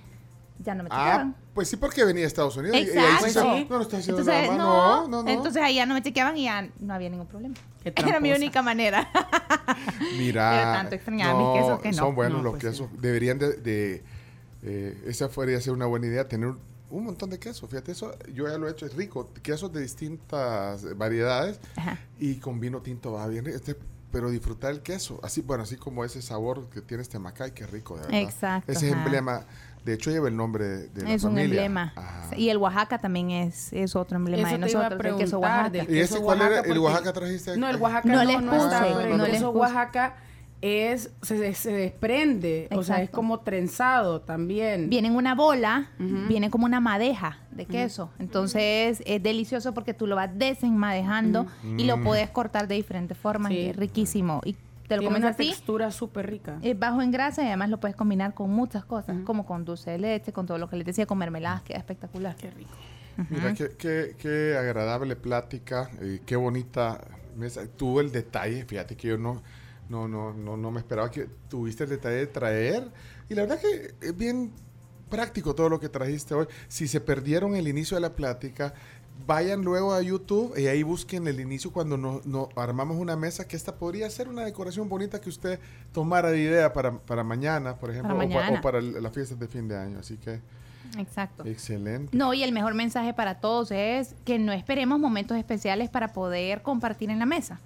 [0.59, 1.37] ya no me Ah, chequeaban.
[1.53, 2.76] pues sí, porque venía a Estados Unidos.
[2.78, 3.26] y- y ahí Exacto.
[3.26, 4.59] sí se- no, no está haciendo Entonces, nada más.
[4.59, 5.30] no, No, no, no.
[5.30, 7.55] Entonces ahí ya no me chequeaban y ya no había ningún problema.
[7.84, 9.07] Era mi única manera.
[10.18, 10.51] Mira.
[10.51, 11.95] Pero tanto extrañaba mis quesos que no.
[11.95, 12.89] Son buenos No, los pues quesos.
[13.01, 13.53] Deberían de.
[13.59, 14.05] de,
[14.62, 16.55] eh, esa podría ser una buena idea, tener
[16.91, 17.68] un, montón de quesos.
[17.68, 19.30] Fíjate, eso yo ya lo he hecho, es rico.
[19.43, 21.61] Quesos de distintas variedades
[22.18, 23.45] y con vino tinto va bien.
[23.45, 23.57] rico.
[23.57, 23.76] Este,
[24.12, 27.66] pero disfrutar el queso, así bueno, así como ese sabor que tiene este Macay, qué
[27.66, 28.20] rico, de verdad.
[28.20, 29.03] Exacto, Ese ajá.
[29.03, 29.45] emblema,
[29.84, 31.45] de hecho lleva el nombre de, de la es un familia.
[31.66, 31.93] emblema.
[31.97, 32.30] Ajá.
[32.37, 35.18] Y el Oaxaca también es, es otro emblema Eso de te iba a nosotros, el
[35.18, 35.70] queso Oaxaca.
[35.70, 36.61] del ¿Y ese queso cuál era?
[36.61, 37.57] ¿El Oaxaca trajiste?
[37.59, 39.61] No, el Oaxaca No no, les no puse, está, pero el no les queso puse.
[39.61, 40.14] Oaxaca
[40.63, 44.89] es, se, se desprende, o sea, es como trenzado también.
[44.91, 48.11] Viene en una bola, viene como una madeja de queso.
[48.19, 51.47] Entonces es delicioso porque tú lo vas desenmadejando
[51.77, 52.05] y lo Mm.
[52.05, 54.41] puedes cortar de diferentes formas y es riquísimo.
[54.45, 54.55] Y
[54.89, 56.59] te lo Tiene comes una así, textura súper rica.
[56.63, 59.91] es bajo en grasa y además lo puedes combinar con muchas cosas, como con dulce
[59.93, 62.37] de leche, con todo lo que les decía, con mermeladas, queda espectacular.
[62.37, 62.71] Qué rico.
[63.31, 67.01] Mira, qué, qué, qué agradable plática, eh, qué bonita
[67.37, 67.63] mesa.
[67.77, 69.43] Tuvo el detalle, fíjate que yo no,
[69.89, 72.91] no, no, no, no me esperaba que tuviste el detalle de traer.
[73.28, 74.53] Y la verdad que es bien
[75.09, 76.47] práctico todo lo que trajiste hoy.
[76.68, 78.74] Si se perdieron el inicio de la plática,
[79.26, 83.47] vayan luego a YouTube y ahí busquen el inicio cuando nos, nos armamos una mesa
[83.49, 85.59] que esta podría ser una decoración bonita que usted
[85.93, 88.59] tomara de idea para, para mañana, por ejemplo, Para o pa- mañana.
[88.59, 89.99] o para las fiestas de fin de año.
[90.01, 90.41] Así que,
[90.99, 91.45] Exacto.
[91.47, 92.16] excelente.
[92.16, 96.62] No, y el mejor mensaje para todos es que no esperemos momentos especiales para poder
[96.62, 97.61] compartir en la mesa.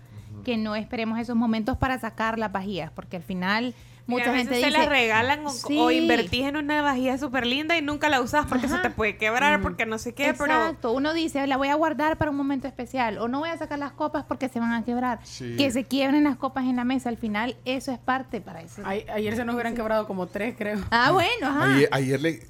[0.51, 3.73] Que no esperemos esos momentos para sacar las vajillas, porque al final
[4.09, 4.67] mucha a gente dice...
[4.67, 5.79] te la regalan o, Sí.
[5.79, 9.17] o invertís en una vajilla súper linda y nunca la usas porque se te puede
[9.17, 12.37] quebrar, porque no sé qué, pero Exacto, uno dice, la voy a guardar para un
[12.37, 15.21] momento especial o no voy a sacar las copas porque se van a quebrar.
[15.23, 15.55] Sí.
[15.57, 18.83] Que se quiebren las copas en la mesa, al final eso es parte para eso.
[18.85, 20.81] Ay- ayer se nos hubieran quebrado como tres, creo.
[20.91, 21.75] Ah, bueno, ajá.
[21.77, 22.41] Ayer, ayer le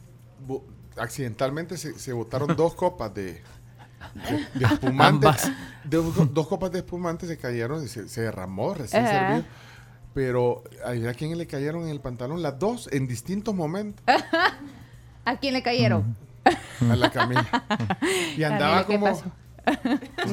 [0.47, 0.65] bo-
[0.97, 3.43] accidentalmente se, se botaron dos copas de,
[4.15, 5.27] de, de espumante.
[5.29, 5.51] Ambas.
[5.85, 9.19] De- dos copas de espumante se cayeron y se, se derramó recién Ajá.
[9.29, 9.45] servido.
[10.15, 14.05] pero a quién le cayeron en el pantalón las dos en distintos momentos.
[15.25, 16.17] ¿A quién le cayeron?
[16.91, 17.47] A la Camila.
[18.37, 19.35] Y andaba Camila, ¿qué como...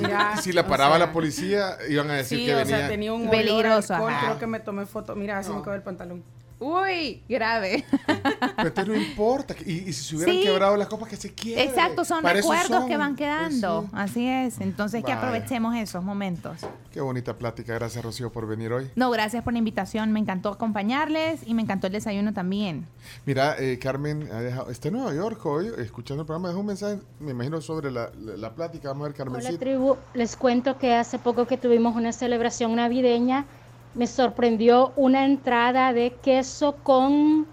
[0.01, 2.77] Mira, si la o paraba sea, la policía, iban a decir Sí, que o venía...
[2.77, 5.15] sea, tenía un Peligroso, alcohol, creo que me tomé foto.
[5.15, 6.23] Mira, así me quedó el pantalón.
[6.59, 7.85] Uy, grave.
[8.73, 9.55] Pero no importa.
[9.65, 10.43] Y, y si se hubieran Sí.
[10.43, 11.69] quebrado las copas, que se quiebren.
[11.69, 12.87] Exacto, son Para recuerdos son.
[12.87, 13.87] que van quedando.
[13.91, 14.27] Pues sí.
[14.27, 14.59] Así es.
[14.61, 16.57] Entonces que aprovechemos esos momentos.
[16.91, 17.73] Qué bonita plática.
[17.75, 18.89] Gracias, Rocío, por venir hoy.
[18.95, 20.11] No, gracias por la invitación.
[20.11, 22.87] Me encantó acompañarles y me encantó el desayuno también.
[23.25, 26.65] Mira, eh, Carmen ha dejado, está en Nueva York hoy, escuchando el programa, dejó un
[26.67, 28.89] mensaje, me imagino, sobre la, la, la plática.
[28.89, 29.59] Vamos a ver, Hola Carmencita.
[29.59, 33.45] tribu, les cuento que hace poco que tuvimos una celebración navideña,
[33.93, 37.47] me sorprendió una entrada de queso con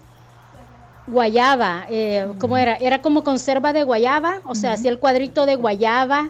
[1.07, 1.85] guayaba.
[1.89, 2.75] Eh, ¿Cómo era?
[2.75, 6.29] Era como conserva de guayaba, o sea, hacía el cuadrito de guayaba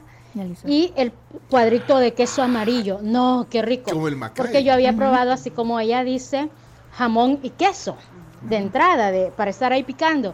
[0.65, 1.13] y el
[1.49, 2.99] cuadrito de queso amarillo.
[3.01, 3.91] No, qué rico.
[3.91, 4.45] Como el Macay.
[4.45, 6.49] Porque yo había probado, así como ella dice,
[6.93, 7.95] jamón y queso
[8.41, 10.33] de entrada, de, para estar ahí picando.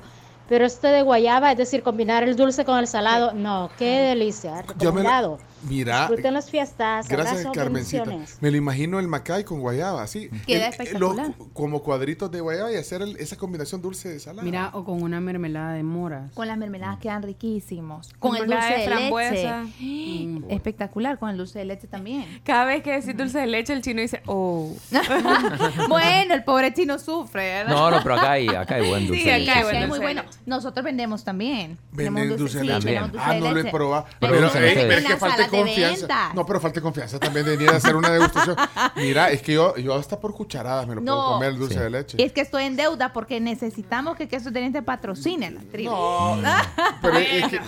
[0.49, 4.65] Pero este de guayaba, es decir, combinar el dulce con el salado, no, qué delicia,
[4.78, 5.38] Yo me lo-.
[5.64, 8.05] Mira, Disfruten las fiestas, gracias, Carmencita.
[8.39, 10.30] Me lo imagino el macay con guayaba, sí.
[10.47, 11.28] Queda El- espectacular.
[11.38, 14.43] los- como cuadritos de guayaba y hacer el- esa combinación dulce de salada.
[14.43, 16.32] Mira, o con una mermelada de moras.
[16.34, 18.09] Con las mermeladas quedan riquísimos.
[18.20, 19.64] Con el dulce de de, frambuesa.
[19.80, 20.41] leche.
[20.49, 22.26] Espectacular, con el dulce de leche también.
[22.43, 24.76] Cada vez que decís dulce de leche, el chino dice, oh.
[25.89, 27.74] bueno, el pobre chino sufre, ¿verdad?
[27.74, 29.22] No, no, pero acá hay, acá hay buen dulce.
[29.24, 29.51] Sí, de acá leche.
[29.51, 30.22] hay buen dulce muy de bueno.
[30.24, 30.39] leche.
[30.45, 31.78] Nosotros vendemos también.
[31.91, 32.99] Venden dulce de sí, leche.
[32.99, 34.05] dulce Ah, de no lo he probado.
[34.20, 34.74] Pero Pero, ustedes.
[34.74, 35.18] pero es que
[35.52, 36.08] de.
[36.34, 38.56] No, pero falte confianza también de venir a hacer una degustación.
[38.95, 41.80] Mira, es que yo, yo hasta por cucharadas me lo puedo comer el dulce Sí.
[41.80, 42.18] de leche.
[42.20, 45.91] Y es que estoy en deuda porque necesitamos que Queso Teniente patrocine la tribu.
[45.91, 46.41] No,
[47.02, 47.60] pero es que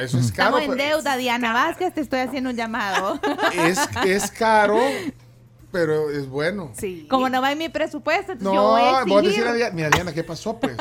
[0.00, 0.58] eso es caro.
[0.58, 3.20] Estamos en pero- deuda, Diana Vázquez, te estoy haciendo un llamado.
[3.54, 4.78] Es, es caro,
[5.74, 6.70] pero es bueno.
[6.74, 7.04] Sí.
[7.10, 9.52] Como no va en mi presupuesto, entonces No, yo voy a voy a decir a
[9.52, 10.76] Diana, mira Diana, ¿qué pasó pues?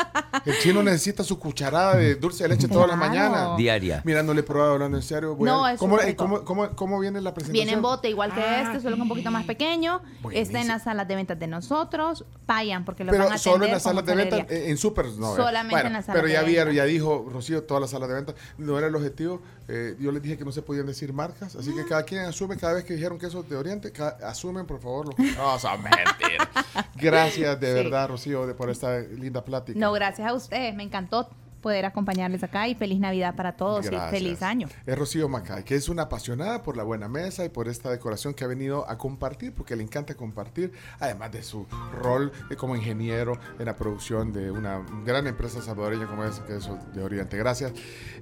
[0.45, 3.09] El chino necesita su cucharada de dulce de leche todas las Claro.
[3.11, 3.57] mañanas.
[3.57, 4.03] Diaria.
[4.05, 5.35] Mira, no le he probado hablando en serio.
[5.35, 7.65] voy No, a- es ¿cómo, súper eh, cómo, cómo, cómo viene la presentación?
[7.65, 10.01] Viene en bote igual que Ah, este, solo que un poquito más pequeño.
[10.21, 10.45] Buenísimo.
[10.47, 12.23] Está en las salas de ventas de nosotros.
[12.45, 14.57] Vayan porque lo Pero van a solo en las salas de mucha venta, alegría.
[14.67, 15.35] eh, en super no.
[15.35, 18.15] Solamente en las salas Pero de ya vieron, ya dijo Rocío, todas las salas de
[18.15, 19.41] venta, no era el objetivo.
[19.69, 21.75] eh, yo les dije que no se podían decir marcas, así Ah.
[21.81, 24.65] que cada quien asume, cada vez que dijeron que eso es de Oriente, ca- asumen
[24.65, 25.15] por favor.
[25.37, 26.47] No, son mentiras.
[26.95, 27.73] Gracias de Sí.
[27.73, 29.79] verdad, Rocío, de, por esta linda plática.
[29.79, 30.75] No, gracias a ustedes.
[30.75, 31.29] Me encantó
[31.61, 34.11] poder acompañarles acá y feliz Navidad para todos Gracias.
[34.11, 34.67] y feliz año.
[34.85, 38.33] Es Rocío Macay, que es una apasionada por la buena mesa y por esta decoración
[38.33, 43.39] que ha venido a compartir, porque le encanta compartir, además de su rol como ingeniero
[43.59, 47.37] en la producción de una gran empresa salvadoreña como es, que es de Oriente.
[47.37, 47.71] Gracias.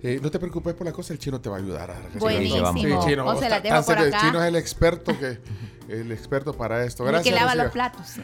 [0.03, 1.89] Eh, no te preocupes por la cosa, el chino te va a ayudar.
[1.89, 2.72] a Buenísimo.
[2.76, 4.28] chino, O se está- las dejo por serio, el acá.
[4.28, 5.39] chino es el experto que
[5.91, 7.03] el experto para esto.
[7.03, 7.23] Gracias.
[7.33, 8.15] que lava los platos.